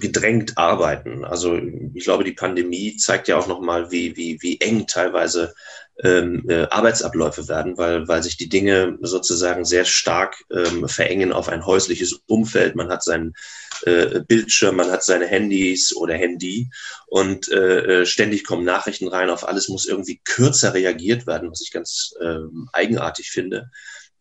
[0.00, 1.60] gedrängt arbeiten, also
[1.94, 5.54] ich glaube, die Pandemie zeigt ja auch nochmal, wie, wie, wie eng teilweise
[6.02, 11.48] ähm, äh, Arbeitsabläufe werden, weil, weil sich die Dinge sozusagen sehr stark ähm, verengen auf
[11.48, 12.74] ein häusliches Umfeld.
[12.74, 13.34] Man hat seinen
[13.82, 16.70] äh, Bildschirm, man hat seine Handys oder Handy
[17.06, 19.30] und äh, äh, ständig kommen Nachrichten rein.
[19.30, 22.38] Auf alles muss irgendwie kürzer reagiert werden, was ich ganz äh,
[22.72, 23.70] eigenartig finde.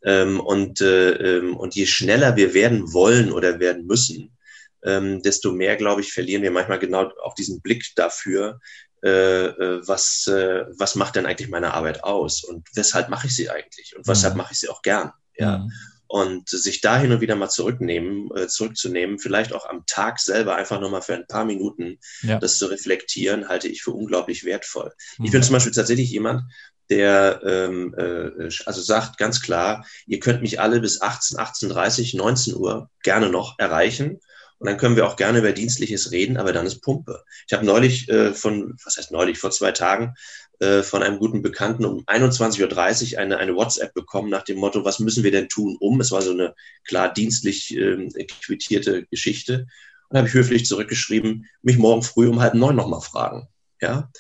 [0.04, 4.36] Ähm, und, äh, ähm, und je schneller wir werden wollen oder werden müssen,
[4.83, 8.59] ähm, desto mehr, glaube ich, verlieren wir manchmal genau auch diesen Blick dafür,
[9.03, 13.35] äh, äh, was, äh, was macht denn eigentlich meine Arbeit aus und weshalb mache ich
[13.35, 14.37] sie eigentlich und weshalb mhm.
[14.39, 15.11] mache ich sie auch gern.
[15.35, 15.57] Ja.
[15.59, 15.71] Mhm.
[16.05, 20.55] Und sich da hin und wieder mal zurücknehmen, äh, zurückzunehmen, vielleicht auch am Tag selber
[20.55, 22.37] einfach nur mal für ein paar Minuten ja.
[22.37, 24.91] das zu reflektieren, halte ich für unglaublich wertvoll.
[25.17, 25.25] Mhm.
[25.25, 26.43] Ich bin zum Beispiel tatsächlich jemand,
[26.91, 32.55] der ähm, äh, also sagt ganz klar, ihr könnt mich alle bis 18, 18.30, 19
[32.55, 34.19] Uhr gerne noch erreichen.
[34.62, 37.24] Und dann können wir auch gerne über Dienstliches reden, aber dann ist Pumpe.
[37.47, 40.13] Ich habe neulich äh, von, was heißt neulich, vor zwei Tagen
[40.60, 44.86] äh, von einem guten Bekannten um 21.30 Uhr eine, eine WhatsApp bekommen nach dem Motto,
[44.86, 46.00] was müssen wir denn tun, um?
[46.00, 48.08] Es war so eine klar dienstlich äh,
[48.45, 49.65] quittierte Geschichte.
[50.10, 53.47] Und habe ich höflich zurückgeschrieben, mich morgen früh um halb neun nochmal fragen.
[53.82, 54.12] Ja,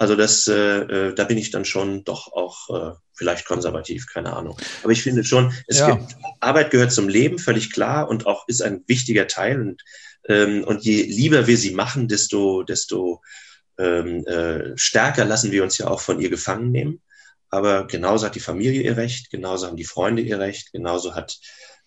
[0.00, 4.32] also das, äh, äh, da bin ich dann schon doch auch äh, vielleicht konservativ, keine
[4.32, 4.56] Ahnung.
[4.82, 5.94] Aber ich finde schon, es ja.
[5.94, 9.60] gibt, Arbeit gehört zum Leben, völlig klar, und auch ist ein wichtiger Teil.
[9.60, 9.82] Und,
[10.26, 13.20] ähm, und je lieber wir sie machen, desto, desto
[13.78, 17.02] ähm, äh, stärker lassen wir uns ja auch von ihr gefangen nehmen.
[17.50, 21.38] Aber genauso hat die Familie ihr Recht, genauso haben die Freunde ihr Recht, genauso hat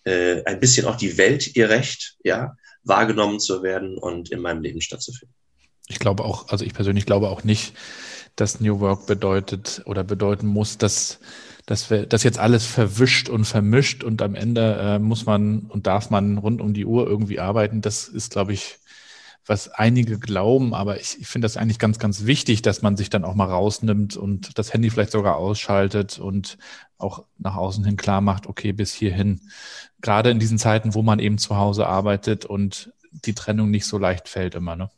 [0.04, 4.62] äh, ein bisschen auch die Welt ihr Recht, ja, wahrgenommen zu werden und in meinem
[4.62, 5.34] Leben stattzufinden.
[5.88, 7.74] Ich glaube auch, also ich persönlich glaube auch nicht,
[8.36, 11.20] dass New Work bedeutet oder bedeuten muss, dass,
[11.66, 15.88] dass wir das jetzt alles verwischt und vermischt und am Ende äh, muss man und
[15.88, 17.82] darf man rund um die Uhr irgendwie arbeiten.
[17.82, 18.80] Das ist, glaube ich,
[19.46, 23.10] was einige glauben, aber ich, ich finde das eigentlich ganz, ganz wichtig, dass man sich
[23.10, 26.58] dann auch mal rausnimmt und das Handy vielleicht sogar ausschaltet und
[26.98, 29.42] auch nach außen hin klar macht, okay, bis hierhin.
[30.02, 33.98] Gerade in diesen Zeiten, wo man eben zu Hause arbeitet und die Trennung nicht so
[33.98, 34.90] leicht fällt immer, ne?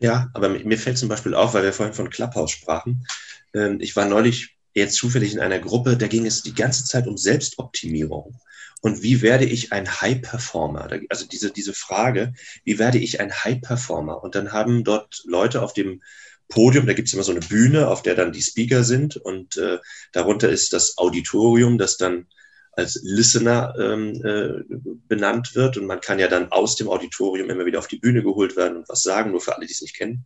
[0.00, 3.06] Ja, aber mir fällt zum Beispiel auf, weil wir vorhin von Clubhouse sprachen.
[3.54, 7.06] Ähm, ich war neulich jetzt zufällig in einer Gruppe, da ging es die ganze Zeit
[7.06, 8.40] um Selbstoptimierung.
[8.80, 10.88] Und wie werde ich ein High-Performer?
[11.08, 12.34] Also diese, diese Frage,
[12.64, 14.22] wie werde ich ein High-Performer?
[14.22, 16.00] Und dann haben dort Leute auf dem
[16.48, 19.56] Podium, da gibt es immer so eine Bühne, auf der dann die Speaker sind und
[19.56, 19.78] äh,
[20.12, 22.26] darunter ist das Auditorium, das dann
[22.78, 24.62] als Listener ähm, äh,
[25.08, 25.76] benannt wird.
[25.76, 28.78] Und man kann ja dann aus dem Auditorium immer wieder auf die Bühne geholt werden
[28.78, 30.24] und was sagen, nur für alle, die es nicht kennen.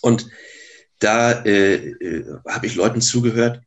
[0.00, 0.28] Und
[1.00, 3.60] da äh, äh, habe ich Leuten zugehört,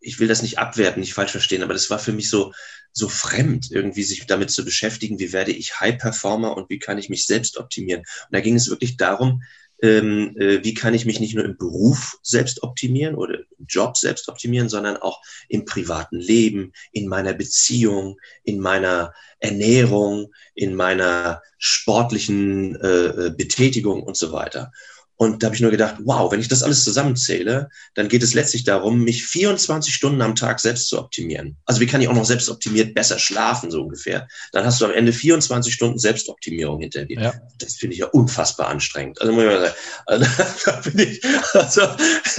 [0.00, 2.52] ich will das nicht abwerten, nicht falsch verstehen, aber das war für mich so,
[2.92, 6.98] so fremd, irgendwie sich damit zu beschäftigen, wie werde ich High Performer und wie kann
[6.98, 8.00] ich mich selbst optimieren.
[8.00, 9.42] Und da ging es wirklich darum,
[9.84, 13.98] ähm, äh, wie kann ich mich nicht nur im Beruf selbst optimieren oder im Job
[13.98, 21.42] selbst optimieren, sondern auch im privaten Leben, in meiner Beziehung, in meiner Ernährung, in meiner
[21.58, 24.72] sportlichen äh, äh Betätigung und so weiter.
[25.16, 28.34] Und da habe ich nur gedacht, wow, wenn ich das alles zusammenzähle, dann geht es
[28.34, 31.56] letztlich darum, mich 24 Stunden am Tag selbst zu optimieren.
[31.66, 34.26] Also wie kann ich auch noch selbstoptimiert besser schlafen, so ungefähr.
[34.52, 37.20] Dann hast du am Ende 24 Stunden Selbstoptimierung hinter dir.
[37.20, 37.34] Ja.
[37.58, 39.20] Das finde ich ja unfassbar anstrengend.
[39.20, 39.74] Also muss ich mal sagen,
[40.06, 40.26] also,
[40.64, 41.82] da bin ich, also,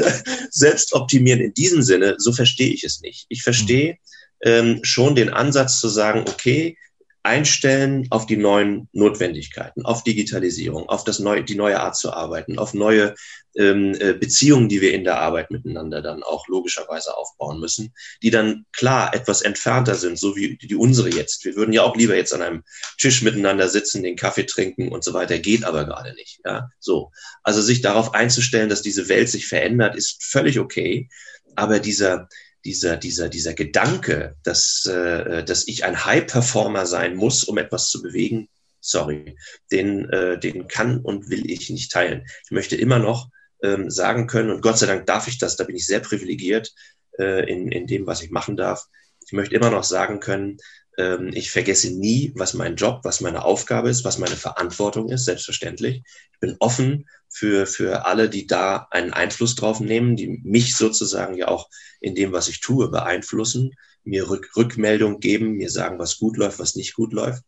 [0.51, 3.25] Selbstoptimieren in diesem Sinne, so verstehe ich es nicht.
[3.29, 3.97] Ich verstehe mhm.
[4.41, 6.77] ähm, schon den Ansatz zu sagen, okay,
[7.25, 12.59] einstellen auf die neuen Notwendigkeiten, auf Digitalisierung, auf das neue, die neue Art zu arbeiten,
[12.59, 13.15] auf neue
[13.57, 18.29] ähm, äh, Beziehungen, die wir in der Arbeit miteinander dann auch logischerweise aufbauen müssen, die
[18.29, 21.45] dann klar etwas entfernter sind, so wie die unsere jetzt.
[21.45, 22.63] Wir würden ja auch lieber jetzt an einem
[22.99, 26.41] Tisch miteinander sitzen, den Kaffee trinken und so weiter, geht aber gerade nicht.
[26.45, 27.11] Ja, so.
[27.41, 31.09] Also sich darauf einzustellen, dass diese Welt sich verändert, ist völlig okay.
[31.55, 32.27] Aber dieser,
[32.65, 38.01] dieser, dieser, dieser Gedanke, dass, äh, dass ich ein High-Performer sein muss, um etwas zu
[38.01, 38.49] bewegen,
[38.81, 39.37] sorry,
[39.71, 42.25] den, äh, den kann und will ich nicht teilen.
[42.43, 43.29] Ich möchte immer noch
[43.63, 46.73] ähm, sagen können, und Gott sei Dank darf ich das, da bin ich sehr privilegiert
[47.19, 48.85] äh, in, in dem, was ich machen darf.
[49.25, 50.57] Ich möchte immer noch sagen können,
[50.97, 55.25] ähm, ich vergesse nie, was mein Job, was meine Aufgabe ist, was meine Verantwortung ist,
[55.25, 56.03] selbstverständlich.
[56.33, 61.35] Ich bin offen für, für alle, die da einen Einfluss drauf nehmen, die mich sozusagen
[61.35, 63.71] ja auch in dem, was ich tue, beeinflussen,
[64.03, 67.43] mir Rück Rückmeldung geben, mir sagen, was gut läuft, was nicht gut läuft.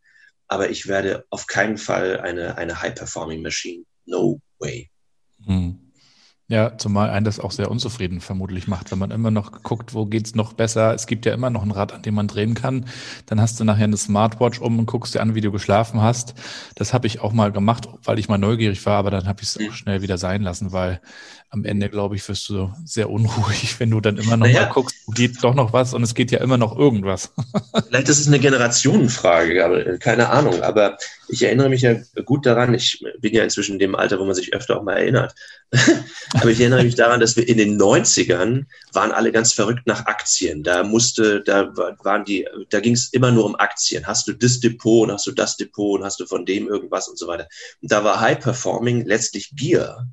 [0.48, 3.84] Aber ich werde auf keinen Fall eine, eine High-Performing Machine.
[4.06, 4.90] No way.
[5.46, 5.87] Hm.
[6.50, 10.06] Ja, zumal einen das auch sehr unzufrieden vermutlich macht, wenn man immer noch guckt, wo
[10.06, 10.94] geht's noch besser.
[10.94, 12.86] Es gibt ja immer noch ein Rad, an dem man drehen kann.
[13.26, 16.36] Dann hast du nachher eine Smartwatch um und guckst dir an, wie du geschlafen hast.
[16.76, 19.50] Das habe ich auch mal gemacht, weil ich mal neugierig war, aber dann habe ich
[19.50, 21.02] es auch schnell wieder sein lassen, weil
[21.50, 24.64] am Ende, glaube ich, wirst du sehr unruhig, wenn du dann immer noch naja.
[24.64, 27.32] mal guckst, geht doch noch was und es geht ja immer noch irgendwas.
[27.88, 30.62] Vielleicht ist es eine Generationenfrage, aber keine Ahnung.
[30.62, 30.98] Aber
[31.30, 34.36] ich erinnere mich ja gut daran, ich bin ja inzwischen in dem Alter, wo man
[34.36, 35.36] sich öfter auch mal erinnert.
[36.34, 40.06] aber ich erinnere mich daran, dass wir in den 90ern waren alle ganz verrückt nach
[40.06, 40.64] Aktien.
[40.64, 44.06] Da musste, da waren die, da ging es immer nur um Aktien.
[44.06, 47.08] Hast du das Depot und hast du das Depot und hast du von dem irgendwas
[47.08, 47.48] und so weiter.
[47.82, 50.08] Und da war High Performing letztlich Gier.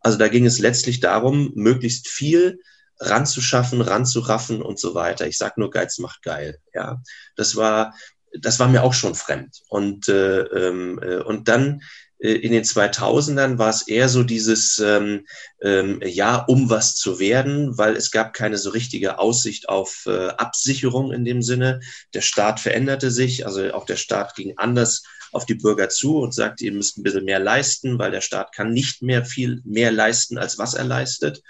[0.00, 2.60] Also da ging es letztlich darum, möglichst viel
[3.00, 5.26] ranzuschaffen, ranzuraffen und so weiter.
[5.26, 6.58] Ich sag nur, Geiz macht geil.
[6.74, 7.00] Ja,
[7.36, 7.94] das war,
[8.38, 9.62] das war mir auch schon fremd.
[9.68, 11.82] Und äh, ähm, äh, und dann
[12.18, 15.26] äh, in den 2000ern war es eher so dieses ähm,
[15.62, 20.28] ähm, ja um was zu werden, weil es gab keine so richtige Aussicht auf äh,
[20.28, 21.80] Absicherung in dem Sinne.
[22.14, 26.34] Der Staat veränderte sich, also auch der Staat ging anders auf die Bürger zu und
[26.34, 29.92] sagt, ihr müsst ein bisschen mehr leisten, weil der Staat kann nicht mehr viel mehr
[29.92, 31.42] leisten, als was er leistet.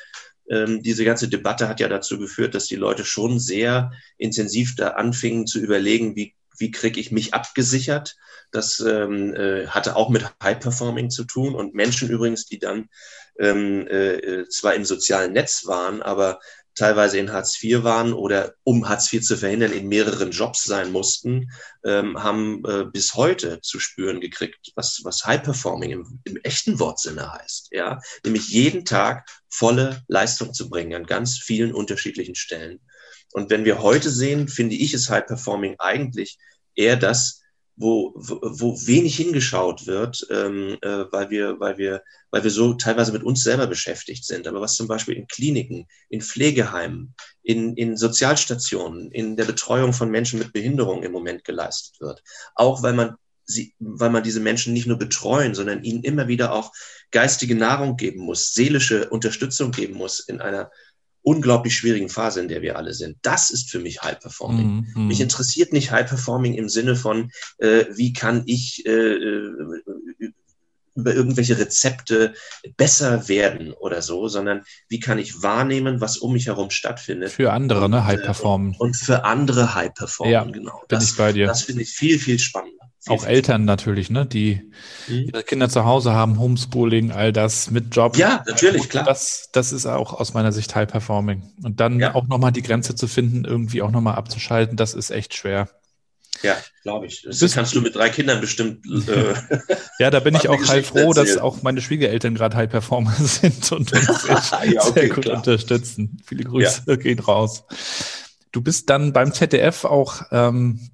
[0.51, 4.91] Ähm, diese ganze Debatte hat ja dazu geführt, dass die Leute schon sehr intensiv da
[4.91, 8.17] anfingen zu überlegen, wie, wie kriege ich mich abgesichert.
[8.51, 12.89] Das ähm, äh, hatte auch mit High Performing zu tun und Menschen übrigens, die dann
[13.39, 16.41] ähm, äh, zwar im sozialen Netz waren, aber
[16.79, 20.93] teilweise in Hartz IV waren oder um Hartz IV zu verhindern, in mehreren Jobs sein
[20.93, 21.51] mussten,
[21.85, 26.79] ähm, haben äh, bis heute zu spüren gekriegt, was, was High Performing im, im echten
[26.79, 27.69] Wortsinne heißt.
[27.73, 28.01] Ja?
[28.25, 32.81] Nämlich jeden Tag volle Leistung zu bringen an ganz vielen unterschiedlichen Stellen.
[33.33, 36.39] Und wenn wir heute sehen, finde ich es High Performing eigentlich
[36.75, 37.43] eher das,
[37.79, 43.13] wo, wo wenig hingeschaut wird, ähm, äh, weil wir, weil wir, weil wir so teilweise
[43.13, 44.49] mit uns selber beschäftigt sind.
[44.49, 50.11] Aber was zum Beispiel in Kliniken, in Pflegeheimen, in, in Sozialstationen, in der Betreuung von
[50.11, 52.23] Menschen mit Behinderung im Moment geleistet wird.
[52.57, 53.15] Auch weil man
[53.45, 56.73] sie, weil man diese Menschen nicht nur betreuen, sondern ihnen immer wieder auch
[57.11, 60.71] geistige Nahrung geben muss, seelische Unterstützung geben muss in einer
[61.23, 63.17] unglaublich schwierigen Phase, in der wir alle sind.
[63.23, 64.87] Das ist für mich High Performing.
[64.95, 65.09] Mhm.
[65.09, 69.53] Mich interessiert nicht High Performing im Sinne von, äh, wie kann ich äh, äh,
[70.99, 72.35] über irgendwelche Rezepte
[72.77, 77.31] besser werden oder so, sondern wie kann ich wahrnehmen, was um mich herum stattfindet.
[77.31, 78.05] Für andere, ne?
[78.05, 78.71] High Performen.
[78.73, 80.83] Und, und für andere High Performen, ja, genau.
[80.89, 81.47] Bin das, ich bei dir.
[81.47, 82.88] Das finde ich viel, viel spannender.
[83.07, 84.61] Auch Eltern natürlich, ne, die
[85.07, 85.29] mhm.
[85.29, 88.17] ihre Kinder zu Hause haben, Homeschooling, all das mit Job.
[88.17, 89.05] Ja, natürlich, klar.
[89.05, 91.43] Das, das ist auch aus meiner Sicht High Performing.
[91.63, 92.15] Und dann ja.
[92.15, 95.69] auch nochmal die Grenze zu finden, irgendwie auch nochmal abzuschalten, das ist echt schwer.
[96.43, 97.23] Ja, glaube ich.
[97.23, 98.85] Das Bist kannst du mit drei Kindern bestimmt.
[99.09, 99.35] Äh,
[99.99, 103.71] ja, da bin ich auch halt froh, dass auch meine Schwiegereltern gerade High Performer sind
[103.73, 105.37] und uns ja, okay, sehr gut klar.
[105.39, 106.21] unterstützen.
[106.25, 106.97] Viele Grüße ja.
[106.97, 107.65] gehen raus.
[108.53, 110.91] Du bist dann beim ZDF auch ähm,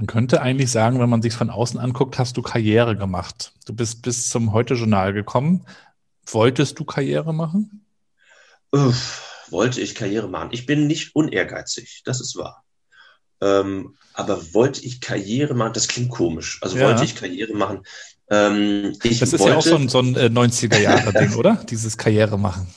[0.00, 3.52] man könnte eigentlich sagen, wenn man sich von außen anguckt, hast du Karriere gemacht.
[3.66, 5.66] Du bist bis zum Heute-Journal gekommen.
[6.24, 7.84] Wolltest du Karriere machen?
[8.72, 10.48] Uff, wollte ich Karriere machen?
[10.52, 12.64] Ich bin nicht unehrgeizig, das ist wahr.
[13.42, 15.74] Ähm, aber wollte ich Karriere machen?
[15.74, 16.60] Das klingt komisch.
[16.62, 16.86] Also ja.
[16.86, 17.82] wollte ich Karriere machen?
[18.30, 21.62] Ähm, das ist wollte, ja auch so ein, so ein 90er-Jahre-Ding, äh, oder?
[21.68, 22.68] Dieses Karriere machen.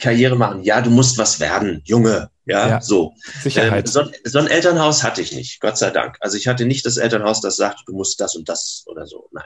[0.00, 0.62] Karriere machen.
[0.62, 2.30] Ja, du musst was werden, Junge.
[2.44, 3.14] Ja, ja so.
[3.42, 3.86] Sicherheit.
[3.86, 6.16] Ähm, so, so, ein Elternhaus hatte ich nicht, Gott sei Dank.
[6.20, 9.28] Also ich hatte nicht das Elternhaus, das sagt, du musst das und das oder so.
[9.32, 9.44] Nein.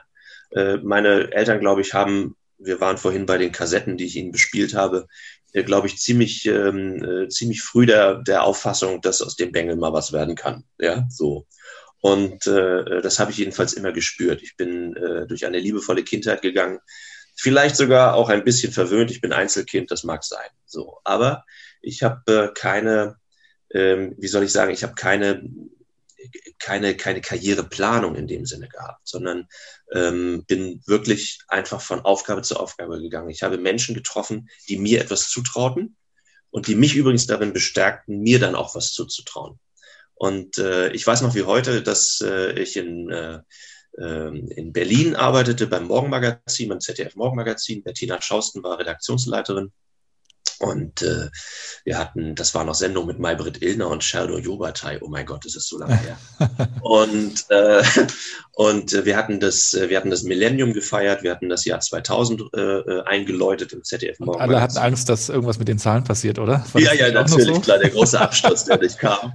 [0.52, 4.32] Äh, meine Eltern, glaube ich, haben, wir waren vorhin bei den Kassetten, die ich ihnen
[4.32, 5.06] bespielt habe,
[5.52, 9.76] äh, glaube ich, ziemlich, ähm, äh, ziemlich früh der, der Auffassung, dass aus dem Bengel
[9.76, 10.64] mal was werden kann.
[10.78, 11.46] Ja, so.
[12.00, 14.42] Und äh, das habe ich jedenfalls immer gespürt.
[14.42, 16.78] Ich bin äh, durch eine liebevolle Kindheit gegangen.
[17.40, 19.10] Vielleicht sogar auch ein bisschen verwöhnt.
[19.10, 20.48] Ich bin Einzelkind, das mag sein.
[20.66, 21.44] So, aber
[21.80, 23.16] ich habe äh, keine,
[23.72, 25.42] ähm, wie soll ich sagen, ich habe keine
[26.58, 29.48] keine, keine Karriereplanung in dem Sinne gehabt, sondern
[29.92, 33.30] ähm, bin wirklich einfach von Aufgabe zu Aufgabe gegangen.
[33.30, 35.96] Ich habe Menschen getroffen, die mir etwas zutrauten
[36.50, 39.58] und die mich übrigens darin bestärkten, mir dann auch was zuzutrauen.
[40.14, 43.40] Und äh, ich weiß noch wie heute, dass äh, ich in, äh,
[43.92, 47.82] in Berlin arbeitete beim Morgenmagazin, beim ZDF Morgenmagazin.
[47.82, 49.72] Bettina Schausten war Redaktionsleiterin.
[50.60, 51.30] Und äh,
[51.84, 54.98] wir hatten, das war noch Sendung mit Maybrit Illner und Sherdo Jobatai.
[55.00, 56.18] Oh mein Gott, das ist so lange her.
[56.82, 57.82] und äh,
[58.52, 62.60] und wir hatten das, wir hatten das Millennium gefeiert, wir hatten das Jahr 2000 äh,
[62.60, 64.38] äh, eingeläutet im ZDF Morgen.
[64.38, 66.62] Alle hatten Angst, dass irgendwas mit den Zahlen passiert, oder?
[66.74, 67.60] War ja, ja, natürlich, so?
[67.62, 69.32] klar, der große Absturz, der nicht kam.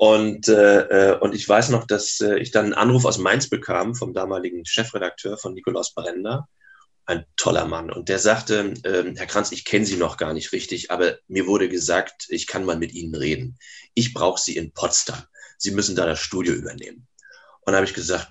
[0.00, 3.50] Und, äh, äh, und ich weiß noch, dass äh, ich dann einen Anruf aus Mainz
[3.50, 6.46] bekam vom damaligen Chefredakteur von Nikolaus Brender.
[7.04, 7.90] Ein toller Mann.
[7.90, 11.48] Und der sagte, äh, Herr Kranz, ich kenne Sie noch gar nicht richtig, aber mir
[11.48, 13.58] wurde gesagt, ich kann mal mit Ihnen reden.
[13.94, 15.20] Ich brauche Sie in Potsdam.
[15.56, 17.08] Sie müssen da das Studio übernehmen.
[17.62, 18.28] Und da habe ich gesagt,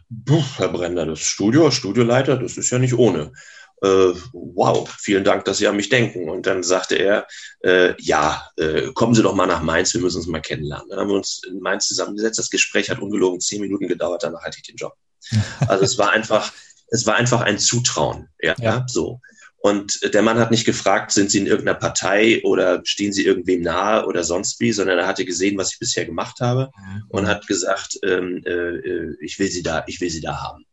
[0.56, 3.34] Herr Brender, das Studio, Studioleiter, das ist ja nicht ohne
[3.82, 6.30] äh, wow, vielen Dank, dass Sie an mich denken.
[6.30, 7.28] Und dann sagte er,
[7.62, 10.90] äh, ja, äh, kommen Sie doch mal nach Mainz, wir müssen uns mal kennenlernen.
[10.90, 12.40] Dann haben wir uns in Mainz zusammengesetzt.
[12.40, 14.94] Das Gespräch hat ungelogen zehn Minuten gedauert, danach hatte ich den Job.
[15.68, 16.54] Also es war einfach,
[16.90, 18.30] es war einfach ein Zutrauen.
[18.42, 18.86] Ja, ja.
[18.88, 19.20] so.
[19.60, 23.62] Und der Mann hat nicht gefragt, sind Sie in irgendeiner Partei oder stehen Sie irgendwem
[23.62, 27.04] nahe oder sonst wie, sondern er hatte gesehen, was ich bisher gemacht habe mhm.
[27.10, 30.66] und hat gesagt, ähm, äh, äh, ich will Sie da, ich will Sie da haben.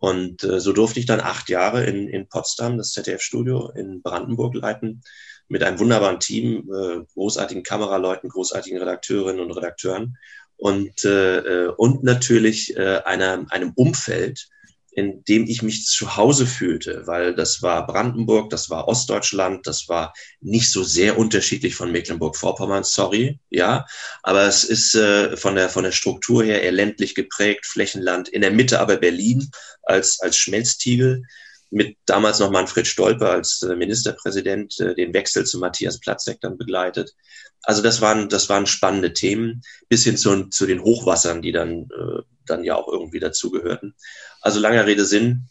[0.00, 4.54] Und äh, so durfte ich dann acht Jahre in, in Potsdam das ZDF-Studio in Brandenburg
[4.54, 5.02] leiten
[5.46, 10.16] mit einem wunderbaren Team, äh, großartigen Kameraleuten, großartigen Redakteurinnen und Redakteuren.
[10.56, 14.48] Und, äh, äh und natürlich äh, einer, einem Umfeld,
[14.92, 19.88] in dem ich mich zu Hause fühlte, weil das war Brandenburg, das war Ostdeutschland, das
[19.88, 23.86] war nicht so sehr unterschiedlich von Mecklenburg-Vorpommern, sorry, ja,
[24.22, 28.40] aber es ist äh, von der von der Struktur her eher ländlich geprägt, Flächenland, in
[28.40, 29.50] der Mitte aber Berlin
[29.82, 31.22] als als Schmelztiegel
[31.70, 36.58] mit damals noch Manfred Stolpe als äh, Ministerpräsident äh, den Wechsel zu Matthias Platzek dann
[36.58, 37.14] begleitet.
[37.62, 41.88] Also das waren das waren spannende Themen bis hin zu, zu den Hochwassern, die dann
[41.90, 43.94] äh, dann ja auch irgendwie dazugehörten.
[44.40, 45.48] Also langer Rede Sinn,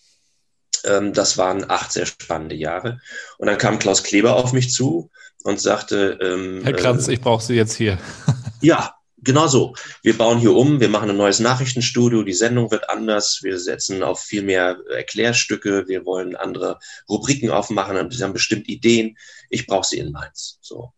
[0.83, 2.99] ähm, das waren acht sehr spannende Jahre.
[3.37, 5.09] Und dann kam Klaus Kleber auf mich zu
[5.43, 7.97] und sagte, ähm, Herr Kranz, äh, ich brauche Sie jetzt hier.
[8.61, 9.75] ja, genau so.
[10.03, 14.03] Wir bauen hier um, wir machen ein neues Nachrichtenstudio, die Sendung wird anders, wir setzen
[14.03, 19.17] auf viel mehr Erklärstücke, wir wollen andere Rubriken aufmachen wir haben bestimmt Ideen.
[19.49, 20.59] Ich brauche sie in Mainz.
[20.61, 20.93] So.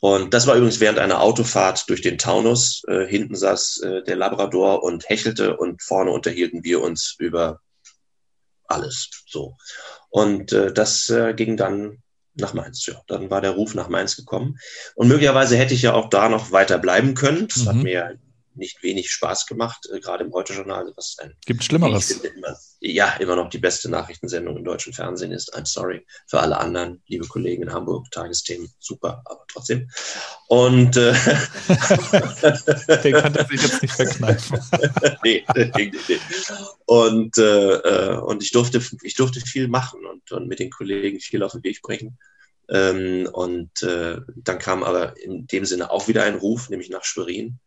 [0.00, 2.82] Und das war übrigens während einer Autofahrt durch den Taunus.
[2.88, 7.60] Äh, hinten saß äh, der Labrador und hechelte und vorne unterhielten wir uns über
[8.66, 9.10] alles.
[9.26, 9.56] So.
[10.08, 11.98] Und äh, das äh, ging dann
[12.34, 12.86] nach Mainz.
[12.86, 14.58] Ja, dann war der Ruf nach Mainz gekommen.
[14.94, 17.48] Und möglicherweise hätte ich ja auch da noch weiter bleiben können.
[17.48, 17.68] Das mhm.
[17.68, 18.18] hat mir
[18.60, 20.92] nicht wenig Spaß gemacht, äh, gerade im Heute-Journal.
[20.94, 22.10] Was ein, Gibt Schlimmeres.
[22.12, 25.56] Immer, ja, immer noch die beste Nachrichtensendung im deutschen Fernsehen ist.
[25.56, 29.90] I'm sorry für alle anderen, liebe Kollegen in Hamburg, Tagesthemen, super, aber trotzdem.
[30.46, 31.12] Und äh,
[33.02, 34.60] den kann er sich jetzt nicht verkneifen.
[35.24, 36.18] nee, nee, nee.
[36.86, 41.18] Und, äh, äh, und ich durfte, ich durfte viel machen und, und mit den Kollegen
[41.18, 42.18] viel auf den Weg bringen.
[42.68, 47.04] Ähm, und äh, dann kam aber in dem Sinne auch wieder ein Ruf, nämlich nach
[47.04, 47.58] Schwerin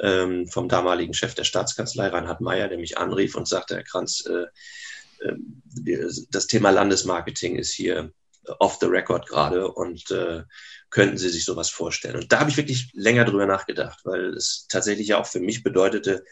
[0.00, 4.24] ähm, vom damaligen Chef der Staatskanzlei, Reinhard Meyer, der mich anrief und sagte, Herr Kranz,
[4.26, 8.12] äh, äh, das Thema Landesmarketing ist hier
[8.58, 10.42] off the record gerade und äh,
[10.90, 12.16] könnten Sie sich sowas vorstellen?
[12.16, 16.24] Und da habe ich wirklich länger drüber nachgedacht, weil es tatsächlich auch für mich bedeutete,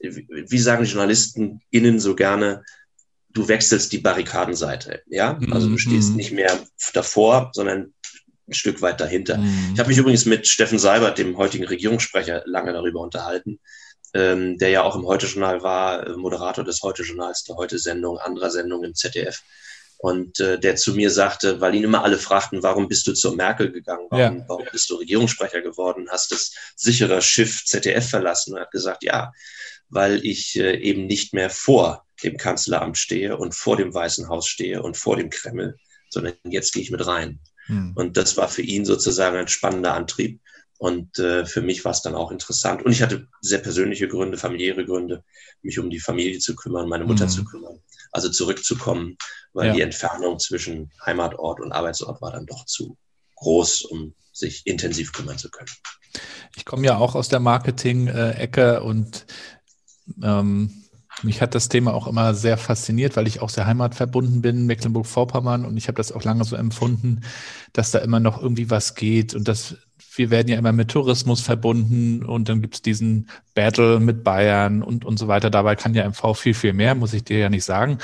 [0.00, 2.64] wie sagen die Journalisten innen so gerne,
[3.30, 5.38] du wechselst die Barrikadenseite, ja?
[5.50, 6.16] Also du stehst mhm.
[6.16, 6.58] nicht mehr
[6.94, 7.94] davor, sondern
[8.48, 9.38] ein Stück weit dahinter.
[9.38, 9.70] Mhm.
[9.74, 13.60] Ich habe mich übrigens mit Steffen Seibert, dem heutigen Regierungssprecher, lange darüber unterhalten,
[14.14, 18.84] ähm, der ja auch im Heute-Journal war, äh, Moderator des Heute-Journals, der Heute-Sendung, anderer Sendung
[18.84, 19.42] im ZDF.
[20.00, 23.34] Und äh, der zu mir sagte, weil ihn immer alle fragten, warum bist du zur
[23.34, 24.06] Merkel gegangen?
[24.10, 24.44] Warum, ja.
[24.46, 26.06] warum bist du Regierungssprecher geworden?
[26.08, 28.52] Hast das sichere Schiff ZDF verlassen?
[28.52, 29.32] Und er hat gesagt, ja,
[29.88, 34.46] weil ich äh, eben nicht mehr vor dem Kanzleramt stehe und vor dem Weißen Haus
[34.46, 35.76] stehe und vor dem Kreml,
[36.10, 37.40] sondern jetzt gehe ich mit rein.
[37.68, 37.92] Mhm.
[37.94, 40.40] Und das war für ihn sozusagen ein spannender Antrieb.
[40.78, 42.84] Und äh, für mich war es dann auch interessant.
[42.84, 45.24] Und ich hatte sehr persönliche Gründe, familiäre Gründe,
[45.62, 47.30] mich um die Familie zu kümmern, meine Mutter mhm.
[47.30, 47.78] zu kümmern.
[48.12, 49.16] Also zurückzukommen,
[49.52, 49.74] weil ja.
[49.74, 52.96] die Entfernung zwischen Heimatort und Arbeitsort war dann doch zu
[53.36, 55.70] groß, um sich intensiv kümmern zu können.
[56.56, 59.26] Ich komme ja auch aus der Marketing-Ecke und
[60.22, 60.87] Ähm,
[61.22, 65.64] mich hat das Thema auch immer sehr fasziniert, weil ich auch sehr heimatverbunden bin, Mecklenburg-Vorpommern,
[65.64, 67.22] und ich habe das auch lange so empfunden,
[67.72, 69.76] dass da immer noch irgendwie was geht und dass
[70.14, 74.82] wir werden ja immer mit Tourismus verbunden und dann gibt es diesen Battle mit Bayern
[74.82, 75.48] und, und so weiter.
[75.48, 77.98] Dabei kann ja MV viel, viel mehr, muss ich dir ja nicht sagen.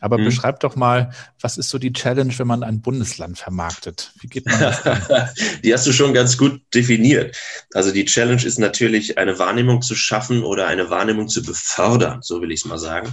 [0.00, 0.24] Aber mhm.
[0.24, 4.12] beschreib doch mal, was ist so die Challenge, wenn man ein Bundesland vermarktet?
[4.20, 5.28] Wie geht man das an?
[5.64, 7.36] die hast du schon ganz gut definiert.
[7.74, 12.40] Also die Challenge ist natürlich, eine Wahrnehmung zu schaffen oder eine Wahrnehmung zu befördern, so
[12.40, 13.12] will ich es mal sagen,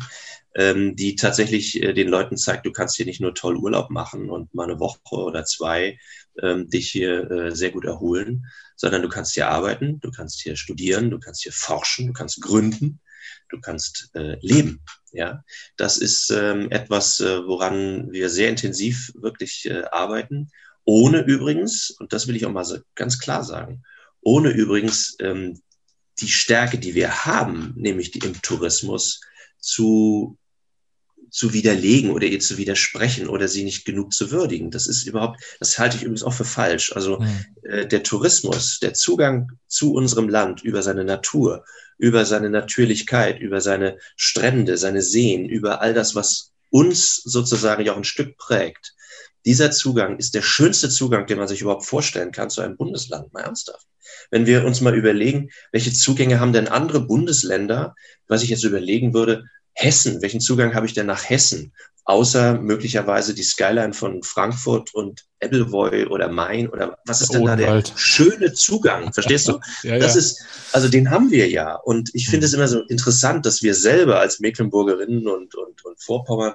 [0.55, 4.29] ähm, die tatsächlich äh, den Leuten zeigt, du kannst hier nicht nur toll Urlaub machen
[4.29, 5.99] und mal eine Woche oder zwei
[6.41, 10.55] ähm, dich hier äh, sehr gut erholen, sondern du kannst hier arbeiten, du kannst hier
[10.55, 12.99] studieren, du kannst hier forschen, du kannst gründen,
[13.49, 14.81] du kannst äh, leben.
[15.11, 15.43] Ja,
[15.77, 20.49] das ist ähm, etwas, äh, woran wir sehr intensiv wirklich äh, arbeiten.
[20.83, 23.83] Ohne übrigens, und das will ich auch mal so ganz klar sagen,
[24.21, 25.61] ohne übrigens ähm,
[26.19, 29.21] die Stärke, die wir haben, nämlich die im Tourismus,
[29.59, 30.37] zu
[31.29, 34.71] zu widerlegen oder ihr zu widersprechen oder sie nicht genug zu würdigen.
[34.71, 36.93] Das ist überhaupt, das halte ich übrigens auch für falsch.
[36.93, 37.45] Also mhm.
[37.63, 41.65] äh, der Tourismus, der Zugang zu unserem Land über seine Natur,
[41.97, 47.93] über seine Natürlichkeit, über seine Strände, seine Seen, über all das, was uns sozusagen ja
[47.93, 48.93] auch ein Stück prägt.
[49.45, 53.31] Dieser Zugang ist der schönste Zugang, den man sich überhaupt vorstellen kann zu einem Bundesland,
[53.33, 53.87] mal ernsthaft.
[54.29, 57.95] Wenn wir uns mal überlegen, welche Zugänge haben denn andere Bundesländer,
[58.27, 59.45] was ich jetzt überlegen würde,
[59.77, 61.71] Hessen, welchen Zugang habe ich denn nach Hessen?
[62.03, 67.55] Außer möglicherweise die Skyline von Frankfurt und Ebbelwoi oder Main oder was ist denn da
[67.57, 69.11] der schöne Zugang?
[69.11, 69.59] Verstehst du?
[69.83, 70.19] ja, das ja.
[70.19, 71.75] ist, also den haben wir ja.
[71.75, 72.47] Und ich finde hm.
[72.47, 76.53] es immer so interessant, dass wir selber als Mecklenburgerinnen und, und, und Vorpommern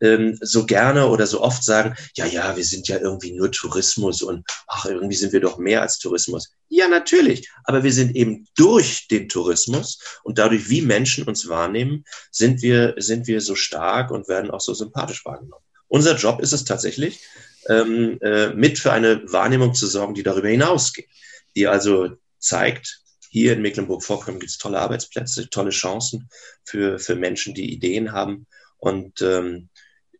[0.00, 4.22] ähm, so gerne oder so oft sagen, ja, ja, wir sind ja irgendwie nur Tourismus
[4.22, 6.52] und ach, irgendwie sind wir doch mehr als Tourismus.
[6.68, 12.04] Ja, natürlich, aber wir sind eben durch den Tourismus und dadurch, wie Menschen uns wahrnehmen,
[12.30, 15.62] sind wir, sind wir so stark und werden auch so sympathisch wahrgenommen.
[15.88, 17.20] Unser Job ist es tatsächlich,
[17.68, 21.08] ähm, äh, mit für eine Wahrnehmung zu sorgen, die darüber hinausgeht,
[21.56, 26.28] die also zeigt, hier in Mecklenburg-Vorpommern gibt es tolle Arbeitsplätze, tolle Chancen
[26.64, 28.46] für, für Menschen, die Ideen haben.
[28.78, 29.68] Und ähm,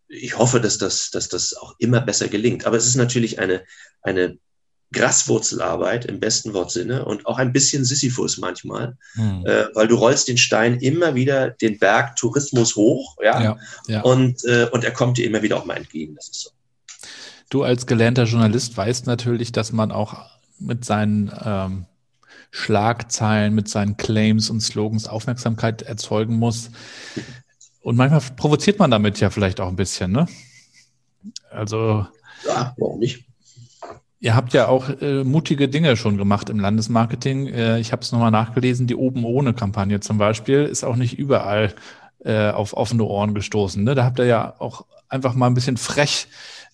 [0.09, 2.66] ich hoffe, dass das, dass das auch immer besser gelingt.
[2.66, 3.62] Aber es ist natürlich eine,
[4.02, 4.38] eine
[4.92, 9.44] Graswurzelarbeit im besten Wortsinne und auch ein bisschen Sisyphus manchmal, hm.
[9.44, 14.00] äh, weil du rollst den Stein immer wieder den Berg Tourismus hoch, ja, ja, ja.
[14.00, 16.14] Und, äh, und er kommt dir immer wieder auch mal entgegen.
[16.14, 16.50] Das ist so.
[17.50, 20.16] Du als gelernter Journalist weißt natürlich, dass man auch
[20.59, 21.86] mit seinen ähm,
[22.50, 26.70] Schlagzeilen, mit seinen Claims und Slogans Aufmerksamkeit erzeugen muss.
[27.89, 30.26] Und manchmal provoziert man damit ja vielleicht auch ein bisschen, ne?
[31.51, 32.07] Also.
[32.47, 33.24] Ja, warum nicht?
[34.20, 37.47] Ihr habt ja auch äh, mutige Dinge schon gemacht im Landesmarketing.
[37.47, 41.18] Äh, ich habe es nochmal nachgelesen, die Oben ohne Kampagne zum Beispiel ist auch nicht
[41.18, 41.74] überall
[42.26, 43.82] äh, auf offene Ohren gestoßen.
[43.82, 43.95] Ne?
[43.95, 46.28] Da habt ihr ja auch einfach mal ein bisschen frech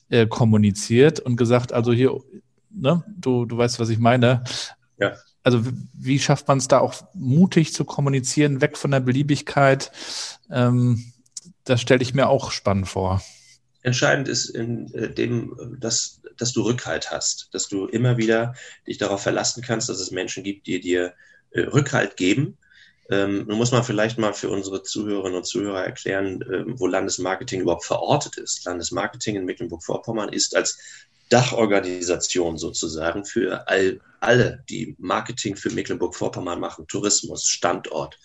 [0.08, 2.18] äh, kommuniziert und gesagt, also hier,
[2.70, 4.42] ne, du, du weißt, was ich meine.
[4.98, 5.12] Ja
[5.44, 9.92] also wie schafft man es da auch mutig zu kommunizieren, weg von der Beliebigkeit?
[10.50, 11.12] Ähm,
[11.64, 13.22] das stelle ich mir auch spannend vor.
[13.82, 18.54] Entscheidend ist in äh, dem, dass, dass du Rückhalt hast, dass du immer wieder
[18.86, 21.12] dich darauf verlassen kannst, dass es Menschen gibt, die dir
[21.50, 22.56] äh, Rückhalt geben.
[23.10, 27.60] Ähm, nun muss man vielleicht mal für unsere Zuhörerinnen und Zuhörer erklären, äh, wo Landesmarketing
[27.60, 28.64] überhaupt verortet ist.
[28.64, 30.78] Landesmarketing in Mecklenburg-Vorpommern ist als
[31.28, 38.18] Dachorganisation sozusagen für all, alle, die Marketing für Mecklenburg-Vorpommern machen, Tourismus, Standort,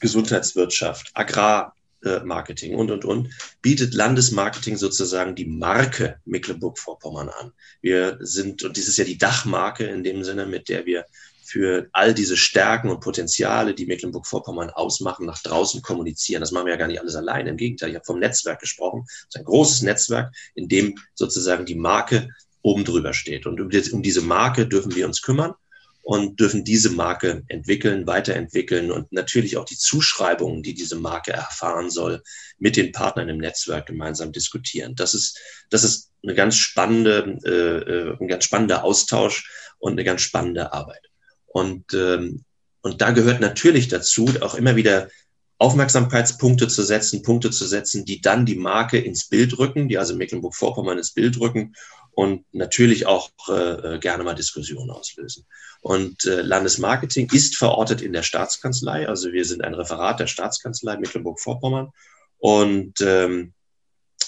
[0.00, 3.30] Gesundheitswirtschaft, Agrarmarketing und, und, und,
[3.62, 7.52] bietet Landesmarketing sozusagen die Marke Mecklenburg-Vorpommern an.
[7.80, 11.06] Wir sind, und dies ist ja die Dachmarke in dem Sinne, mit der wir
[11.46, 16.40] für all diese Stärken und Potenziale, die Mecklenburg-Vorpommern ausmachen, nach draußen kommunizieren.
[16.40, 17.50] Das machen wir ja gar nicht alles alleine.
[17.50, 19.04] Im Gegenteil, ich habe vom Netzwerk gesprochen.
[19.06, 22.28] Das ist ein großes Netzwerk, in dem sozusagen die Marke
[22.62, 23.46] oben drüber steht.
[23.46, 25.54] Und um, um diese Marke dürfen wir uns kümmern
[26.02, 31.90] und dürfen diese Marke entwickeln, weiterentwickeln und natürlich auch die Zuschreibungen, die diese Marke erfahren
[31.90, 32.22] soll,
[32.58, 34.94] mit den Partnern im Netzwerk gemeinsam diskutieren.
[34.94, 35.38] Das ist,
[35.70, 40.72] das ist eine ganz spannende, äh, äh ein ganz spannender Austausch und eine ganz spannende
[40.72, 41.10] Arbeit.
[41.56, 42.44] Und, ähm,
[42.82, 45.08] und da gehört natürlich dazu, auch immer wieder
[45.56, 50.14] Aufmerksamkeitspunkte zu setzen, Punkte zu setzen, die dann die Marke ins Bild rücken, die also
[50.14, 51.74] Mecklenburg-Vorpommern ins Bild rücken
[52.10, 55.46] und natürlich auch äh, äh, gerne mal Diskussionen auslösen.
[55.80, 60.98] Und äh, Landesmarketing ist verortet in der Staatskanzlei, also wir sind ein Referat der Staatskanzlei
[60.98, 61.88] Mecklenburg-Vorpommern.
[62.36, 63.54] Und ähm,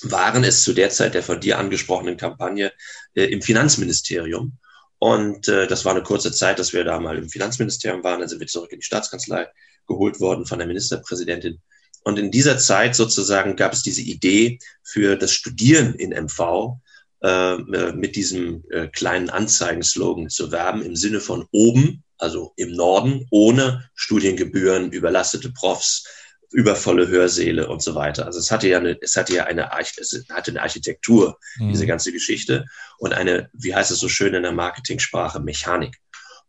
[0.01, 2.73] waren es zu der Zeit der von dir angesprochenen Kampagne
[3.13, 4.57] äh, im Finanzministerium
[4.99, 8.21] und äh, das war eine kurze Zeit, dass wir da mal im Finanzministerium waren.
[8.21, 9.47] Dann sind wir zurück in die Staatskanzlei
[9.87, 11.61] geholt worden von der Ministerpräsidentin.
[12.03, 16.79] Und in dieser Zeit sozusagen gab es diese Idee für das Studieren in MV
[17.23, 17.57] äh,
[17.93, 23.89] mit diesem äh, kleinen Anzeigenslogan zu werben im Sinne von oben, also im Norden, ohne
[23.95, 26.05] Studiengebühren, überlastete Profs,
[26.51, 28.27] übervolle Hörsäle und so weiter.
[28.27, 31.71] Also es hatte ja eine, es hatte ja eine, es hatte eine Architektur, mhm.
[31.71, 32.65] diese ganze Geschichte
[32.99, 35.99] und eine, wie heißt es so schön in der Marketingsprache, Mechanik.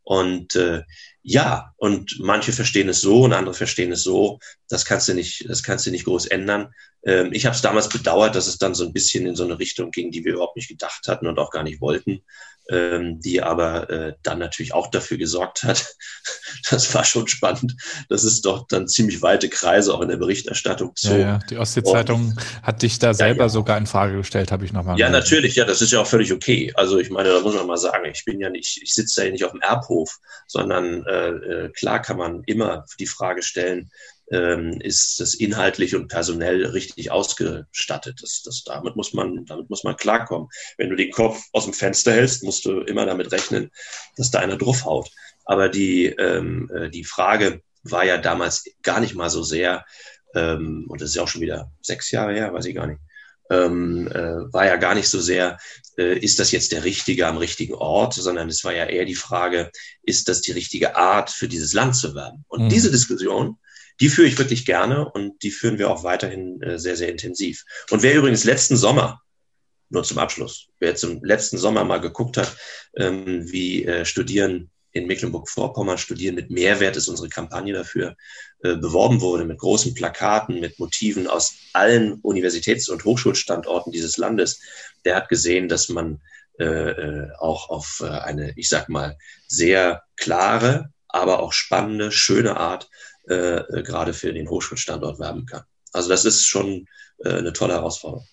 [0.04, 0.84] Und äh,
[1.22, 4.40] ja, und manche verstehen es so und andere verstehen es so.
[4.70, 6.74] Das kannst du nicht, das kannst du nicht groß ändern.
[7.06, 9.60] Ähm, ich habe es damals bedauert, dass es dann so ein bisschen in so eine
[9.60, 12.22] Richtung ging, die wir überhaupt nicht gedacht hatten und auch gar nicht wollten
[12.70, 15.96] ähm, die aber äh, dann natürlich auch dafür gesorgt hat,
[16.70, 17.76] das war schon spannend,
[18.10, 21.12] dass es doch dann ziemlich weite Kreise auch in der Berichterstattung so.
[21.12, 21.40] Ja, ja.
[21.50, 23.50] die Ostsee-Zeitung hat dich da selber ja, ja.
[23.50, 25.24] sogar in Frage gestellt, habe ich nochmal Ja, gehört.
[25.24, 26.72] natürlich, ja, das ist ja auch völlig okay.
[26.76, 29.32] Also ich meine, da muss man mal sagen, ich bin ja nicht, ich sitze ja
[29.32, 30.18] nicht auf dem Erbhof,
[30.48, 33.90] sondern äh, äh klar kann man immer die Frage stellen,
[34.32, 38.20] ähm, ist das inhaltlich und personell richtig ausgestattet.
[38.22, 40.50] Das, das, damit, muss man, damit muss man klarkommen.
[40.78, 43.72] Wenn du den Kopf aus dem Fenster hältst, musst du immer damit rechnen,
[44.18, 45.10] dass da einer draufhaut.
[45.46, 49.86] Aber die, ähm, äh, die Frage war ja damals gar nicht mal so sehr,
[50.36, 53.00] ähm, und das ist ja auch schon wieder sechs Jahre her, weiß ich gar nicht,
[53.50, 55.58] ähm, äh, war ja gar nicht so sehr,
[55.98, 59.16] äh, ist das jetzt der Richtige am richtigen Ort, sondern es war ja eher die
[59.16, 59.72] Frage,
[60.04, 62.46] ist das die richtige Art für dieses Land zu werben?
[62.48, 62.70] Und mhm.
[62.70, 63.58] diese Diskussion,
[64.00, 67.66] die führe ich wirklich gerne und die führen wir auch weiterhin äh, sehr, sehr intensiv.
[67.90, 69.22] Und wer übrigens letzten Sommer,
[69.90, 72.56] nur zum Abschluss, wer jetzt im letzten Sommer mal geguckt hat,
[72.96, 78.16] ähm, wie äh, Studieren in Mecklenburg-Vorpommern studieren mit Mehrwert ist unsere Kampagne dafür
[78.64, 84.62] äh, beworben wurde, mit großen Plakaten, mit Motiven aus allen Universitäts- und Hochschulstandorten dieses Landes,
[85.06, 86.22] der hat gesehen, dass man
[86.60, 89.18] äh, äh auch auf äh, eine, ich sag mal,
[89.48, 92.90] sehr klare, aber auch spannende, schöne Art
[93.30, 95.64] äh, äh, gerade für den Hochschulstandort werben kann.
[95.94, 96.88] Also das ist schon
[97.24, 98.28] äh, eine tolle Herausforderung.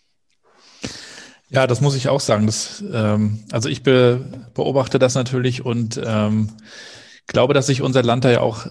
[1.48, 2.46] Ja, das muss ich auch sagen.
[2.46, 4.24] Das, ähm, also ich be
[4.54, 6.50] beobachte das natürlich und ähm,
[7.26, 8.66] glaube, dass sich unser Land da ja auch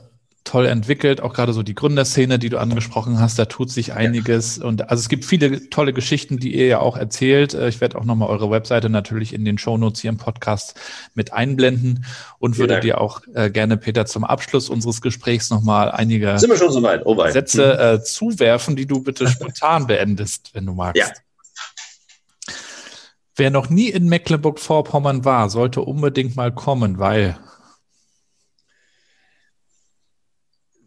[0.45, 4.57] toll entwickelt, auch gerade so die Gründerszene, die du angesprochen hast, da tut sich einiges.
[4.57, 4.65] Ja.
[4.65, 7.55] Und also es gibt viele tolle Geschichten, die ihr ja auch erzählt.
[7.55, 10.79] Äh, ich werde auch nochmal eure Webseite natürlich in den Shownotes hier im Podcast
[11.15, 12.05] mit einblenden
[12.37, 16.37] und würde dir auch äh, gerne, Peter, zum Abschluss unseres Gesprächs nochmal einige
[17.01, 17.07] so?
[17.07, 17.95] Oh Sätze mhm.
[17.95, 21.01] äh, zuwerfen, die du bitte spontan beendest, wenn du magst.
[21.01, 21.24] Ja.
[23.35, 27.37] Wer noch nie in Mecklenburg-Vorpommern war, sollte unbedingt mal kommen, weil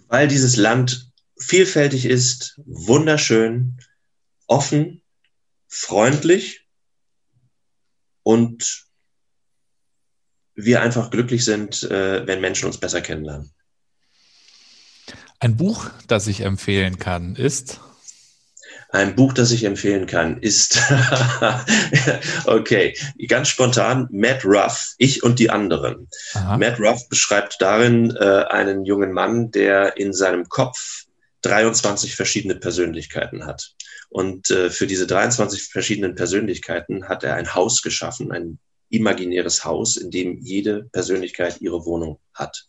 [0.08, 3.78] weil dieses Land vielfältig ist, wunderschön,
[4.46, 5.02] offen,
[5.66, 6.66] freundlich
[8.22, 8.86] und
[10.54, 13.52] wir einfach glücklich sind, äh, wenn Menschen uns besser kennenlernen.
[15.38, 17.80] Ein Buch, das ich empfehlen kann, ist
[18.90, 20.80] ein Buch, das ich empfehlen kann, ist,
[22.46, 22.96] okay,
[23.28, 26.08] ganz spontan, Matt Ruff, Ich und die anderen.
[26.34, 26.56] Aha.
[26.56, 31.04] Matt Ruff beschreibt darin äh, einen jungen Mann, der in seinem Kopf
[31.42, 33.74] 23 verschiedene Persönlichkeiten hat.
[34.08, 38.58] Und äh, für diese 23 verschiedenen Persönlichkeiten hat er ein Haus geschaffen, ein
[38.88, 42.64] imaginäres Haus, in dem jede Persönlichkeit ihre Wohnung hat.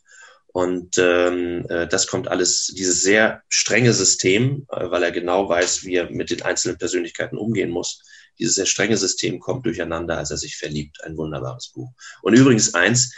[0.51, 5.83] Und ähm, äh, das kommt alles, dieses sehr strenge System, äh, weil er genau weiß,
[5.83, 8.01] wie er mit den einzelnen Persönlichkeiten umgehen muss.
[8.39, 11.03] Dieses sehr strenge System kommt durcheinander, als er sich verliebt.
[11.03, 11.91] Ein wunderbares Buch.
[12.23, 13.13] Und übrigens eins,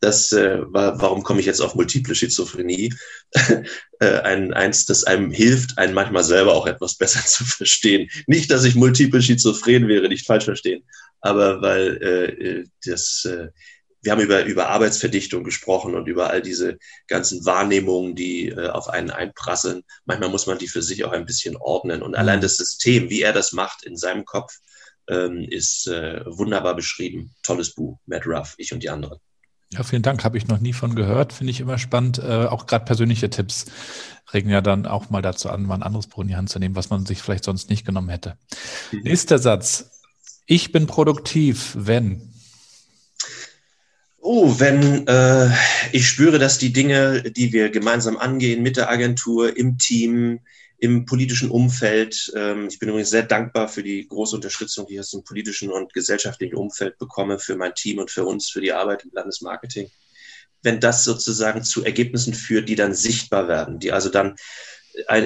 [0.00, 2.94] das äh, war, warum komme ich jetzt auf multiple Schizophrenie?
[4.00, 8.08] äh, ein, eins, das einem hilft, einen manchmal selber auch etwas besser zu verstehen.
[8.26, 10.84] Nicht, dass ich multiple Schizophren wäre, nicht falsch verstehen,
[11.20, 13.48] aber weil äh, äh das äh,
[14.06, 16.78] wir haben über, über Arbeitsverdichtung gesprochen und über all diese
[17.08, 19.82] ganzen Wahrnehmungen, die äh, auf einen einprasseln.
[20.04, 22.02] Manchmal muss man die für sich auch ein bisschen ordnen.
[22.02, 22.42] Und allein mhm.
[22.42, 24.58] das System, wie er das macht in seinem Kopf,
[25.08, 27.34] ähm, ist äh, wunderbar beschrieben.
[27.42, 29.18] Tolles Buch, Matt Ruff, ich und die anderen.
[29.72, 30.22] Ja, vielen Dank.
[30.22, 31.32] Habe ich noch nie von gehört.
[31.32, 32.20] Finde ich immer spannend.
[32.20, 33.66] Äh, auch gerade persönliche Tipps
[34.32, 36.60] regen ja dann auch mal dazu an, mal ein anderes Buch in die Hand zu
[36.60, 38.38] nehmen, was man sich vielleicht sonst nicht genommen hätte.
[38.92, 39.00] Mhm.
[39.00, 39.90] Nächster Satz.
[40.46, 42.35] Ich bin produktiv, wenn
[44.28, 45.50] Oh, wenn äh,
[45.92, 50.40] ich spüre, dass die Dinge, die wir gemeinsam angehen mit der Agentur, im Team,
[50.78, 55.00] im politischen Umfeld, ähm, ich bin übrigens sehr dankbar für die große Unterstützung, die ich
[55.00, 58.72] aus dem politischen und gesellschaftlichen Umfeld bekomme, für mein Team und für uns, für die
[58.72, 59.92] Arbeit im Landesmarketing.
[60.60, 64.34] Wenn das sozusagen zu Ergebnissen führt, die dann sichtbar werden, die also dann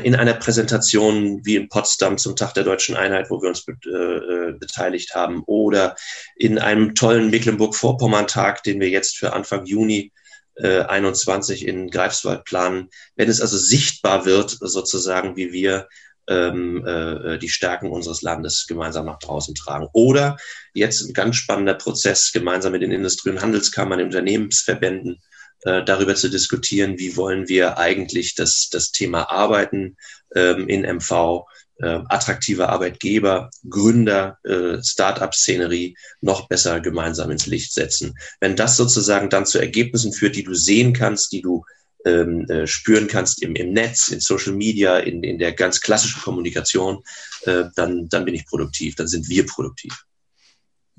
[0.02, 3.72] in einer Präsentation wie in Potsdam zum Tag der deutschen Einheit, wo wir uns be
[3.84, 5.94] äh, beteiligt haben, oder
[6.34, 10.12] in einem tollen Mecklenburg-Vorpommern-Tag, den wir jetzt für Anfang Juni
[10.56, 12.88] äh, 21 in Greifswald planen.
[13.14, 15.88] Wenn es also sichtbar wird, sozusagen, wie wir
[16.28, 19.88] ähm, äh, die Stärken unseres Landes gemeinsam nach draußen tragen.
[19.92, 20.36] Oder
[20.74, 25.20] jetzt ein ganz spannender Prozess, gemeinsam mit den Industrie- und Handelskammern, den Unternehmensverbänden,
[25.62, 29.96] äh, darüber zu diskutieren, wie wollen wir eigentlich das, das Thema Arbeiten
[30.34, 31.44] ähm, in MV
[31.80, 38.14] äh, attraktive Arbeitgeber, Gründer, äh, Start-up-Szenerie noch besser gemeinsam ins Licht setzen.
[38.40, 41.64] Wenn das sozusagen dann zu Ergebnissen führt, die du sehen kannst, die du
[42.04, 46.22] ähm, äh, spüren kannst im, im Netz, in Social Media, in, in der ganz klassischen
[46.22, 47.02] Kommunikation,
[47.42, 50.04] äh, dann, dann bin ich produktiv, dann sind wir produktiv.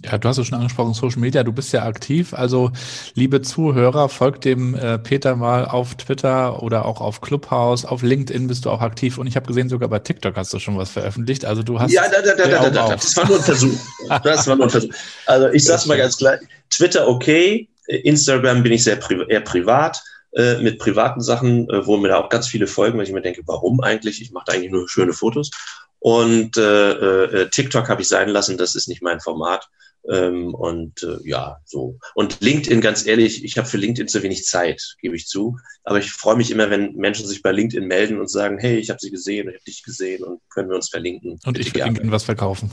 [0.04, 2.34] Ja, du hast es schon angesprochen, Social Media, du bist ja aktiv.
[2.34, 2.72] Also,
[3.14, 8.48] liebe Zuhörer, folgt dem äh, Peter mal auf Twitter oder auch auf Clubhouse, auf LinkedIn
[8.48, 10.90] bist du auch aktiv und ich habe gesehen, sogar bei TikTok hast du schon was
[10.90, 11.46] veröffentlicht.
[11.46, 11.92] Also du hast.
[11.92, 12.96] Ja, da, da, da, da, da, da.
[12.96, 13.80] das war nur ein Versuch.
[14.24, 14.92] Das war nur ein Versuch.
[15.26, 16.38] Also ich sag's mal ganz klar,
[16.70, 20.02] Twitter okay, Instagram bin ich sehr pri eher privat.
[20.34, 23.22] Äh, mit privaten Sachen, äh, wo mir da auch ganz viele folgen, weil ich mir
[23.22, 24.22] denke, warum eigentlich?
[24.22, 25.52] Ich mache da eigentlich nur schöne Fotos.
[26.00, 29.70] Und äh, äh, TikTok habe ich sein lassen, das ist nicht mein Format.
[30.10, 31.98] Ähm, und äh, ja, so.
[32.16, 35.58] Und LinkedIn, ganz ehrlich, ich habe für LinkedIn zu wenig Zeit, gebe ich zu.
[35.84, 38.90] Aber ich freue mich immer, wenn Menschen sich bei LinkedIn melden und sagen, hey, ich
[38.90, 41.40] habe sie gesehen, ich habe dich gesehen und können wir uns verlinken.
[41.46, 42.72] Und ich will LinkedIn was verkaufen.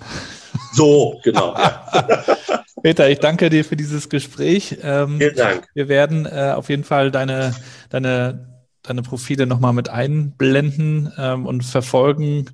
[0.72, 1.54] So, genau.
[1.54, 2.24] ja.
[2.82, 4.78] Peter, ich danke dir für dieses Gespräch.
[4.82, 5.68] Ähm, Vielen Dank.
[5.74, 7.54] Wir werden äh, auf jeden Fall deine,
[7.90, 12.50] deine, deine Profile nochmal mit einblenden ähm, und verfolgen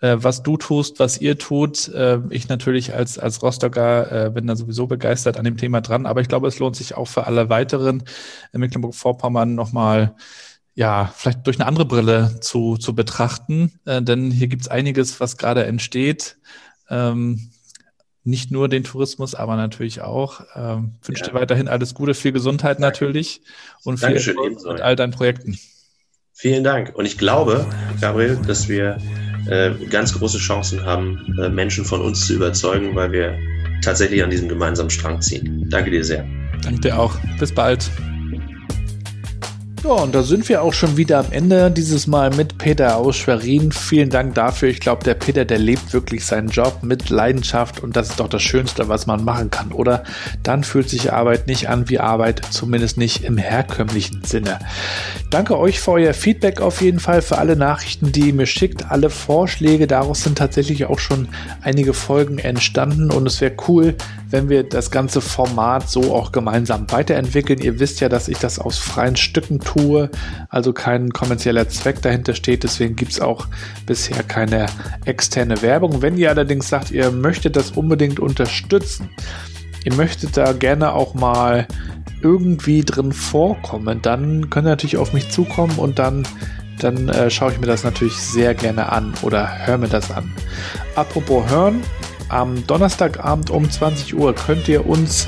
[0.00, 1.88] äh, was du tust, was ihr tut.
[1.88, 6.06] Äh, ich natürlich als, als Rostocker äh, bin da sowieso begeistert an dem Thema dran,
[6.06, 8.02] aber ich glaube, es lohnt sich auch für alle weiteren
[8.52, 10.14] in Mecklenburg-Vorpommern nochmal
[10.74, 15.36] ja, vielleicht durch eine andere Brille zu, zu betrachten, äh, denn hier gibt's einiges, was
[15.36, 16.36] gerade entsteht.
[16.88, 17.50] Ähm,
[18.22, 20.42] nicht nur den Tourismus, aber natürlich auch.
[20.54, 21.30] Ähm, wünsche ja.
[21.30, 23.40] dir weiterhin alles Gute, viel Gesundheit natürlich
[23.82, 25.58] und viel Erfolg mit all deinen Projekten.
[26.32, 26.94] Vielen Dank.
[26.94, 27.66] Und ich glaube,
[28.00, 28.98] Gabriel, dass wir
[29.46, 33.38] äh, ganz große Chancen haben, äh, Menschen von uns zu überzeugen, weil wir
[33.82, 35.66] tatsächlich an diesem gemeinsamen Strang ziehen.
[35.70, 36.26] Danke dir sehr.
[36.62, 37.16] Danke dir auch.
[37.38, 37.90] Bis bald.
[39.84, 41.70] Ja, und da sind wir auch schon wieder am Ende.
[41.70, 43.70] Dieses Mal mit Peter aus Schwerin.
[43.70, 44.68] Vielen Dank dafür.
[44.68, 48.28] Ich glaube, der Peter, der lebt wirklich seinen Job mit Leidenschaft und das ist doch
[48.28, 50.02] das Schönste, was man machen kann, oder?
[50.42, 54.58] Dann fühlt sich Arbeit nicht an wie Arbeit, zumindest nicht im herkömmlichen Sinne.
[55.30, 58.90] Danke euch für euer Feedback auf jeden Fall, für alle Nachrichten, die ihr mir schickt,
[58.90, 59.86] alle Vorschläge.
[59.86, 61.28] Daraus sind tatsächlich auch schon
[61.62, 63.94] einige Folgen entstanden und es wäre cool,
[64.30, 67.60] wenn wir das ganze Format so auch gemeinsam weiterentwickeln.
[67.60, 70.10] Ihr wisst ja, dass ich das aus freien Stücken tue,
[70.48, 72.62] also kein kommerzieller Zweck dahinter steht.
[72.62, 73.46] Deswegen gibt es auch
[73.86, 74.66] bisher keine
[75.04, 76.00] externe Werbung.
[76.00, 79.10] Wenn ihr allerdings sagt, ihr möchtet das unbedingt unterstützen,
[79.84, 81.66] ihr möchtet da gerne auch mal
[82.22, 86.26] irgendwie drin vorkommen, dann könnt ihr natürlich auf mich zukommen und dann
[86.80, 90.32] dann äh, schaue ich mir das natürlich sehr gerne an oder höre mir das an.
[90.94, 91.82] Apropos hören,
[92.28, 95.26] am Donnerstagabend um 20 Uhr könnt ihr uns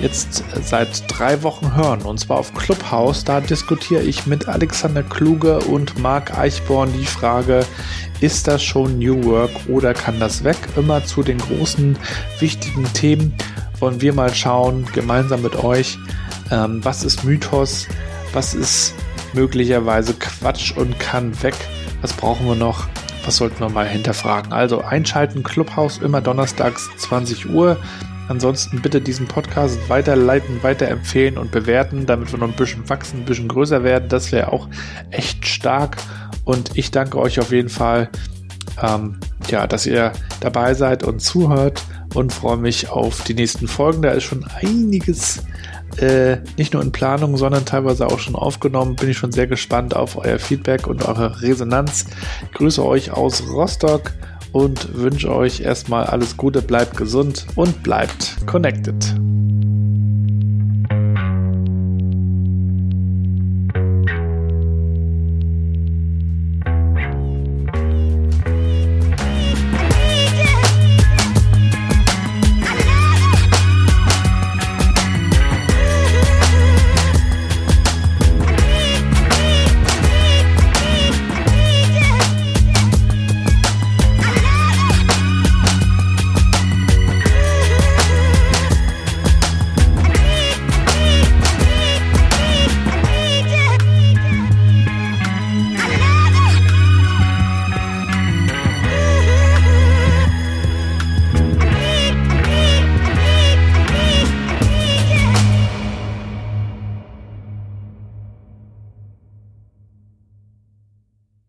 [0.00, 2.02] jetzt seit drei Wochen hören.
[2.02, 3.24] Und zwar auf Clubhouse.
[3.24, 7.64] Da diskutiere ich mit Alexander Kluge und Marc Eichborn die Frage,
[8.20, 10.56] ist das schon New Work oder kann das weg?
[10.76, 11.98] Immer zu den großen,
[12.38, 13.34] wichtigen Themen
[13.78, 15.98] wollen wir mal schauen, gemeinsam mit euch,
[16.50, 17.88] ähm, was ist Mythos,
[18.34, 18.94] was ist
[19.32, 21.54] möglicherweise Quatsch und kann weg,
[22.02, 22.88] was brauchen wir noch
[23.24, 24.52] was sollten wir mal hinterfragen?
[24.52, 27.76] Also einschalten, Clubhouse immer donnerstags 20 Uhr.
[28.30, 33.24] Ansonsten bitte diesen Podcast weiterleiten, weiterempfehlen und bewerten, damit wir noch ein bisschen wachsen, ein
[33.24, 34.08] bisschen größer werden.
[34.08, 34.68] Das wäre auch
[35.10, 35.96] echt stark.
[36.44, 38.08] Und ich danke euch auf jeden Fall,
[38.80, 39.18] ähm,
[39.48, 41.82] ja, dass ihr dabei seid und zuhört
[42.14, 44.02] und freue mich auf die nächsten Folgen.
[44.02, 45.42] Da ist schon einiges
[45.96, 48.94] äh, nicht nur in Planung, sondern teilweise auch schon aufgenommen.
[48.94, 52.06] Bin ich schon sehr gespannt auf euer Feedback und eure Resonanz.
[52.44, 54.12] Ich grüße euch aus Rostock
[54.52, 59.14] und wünsche euch erstmal alles Gute, bleibt gesund und bleibt connected.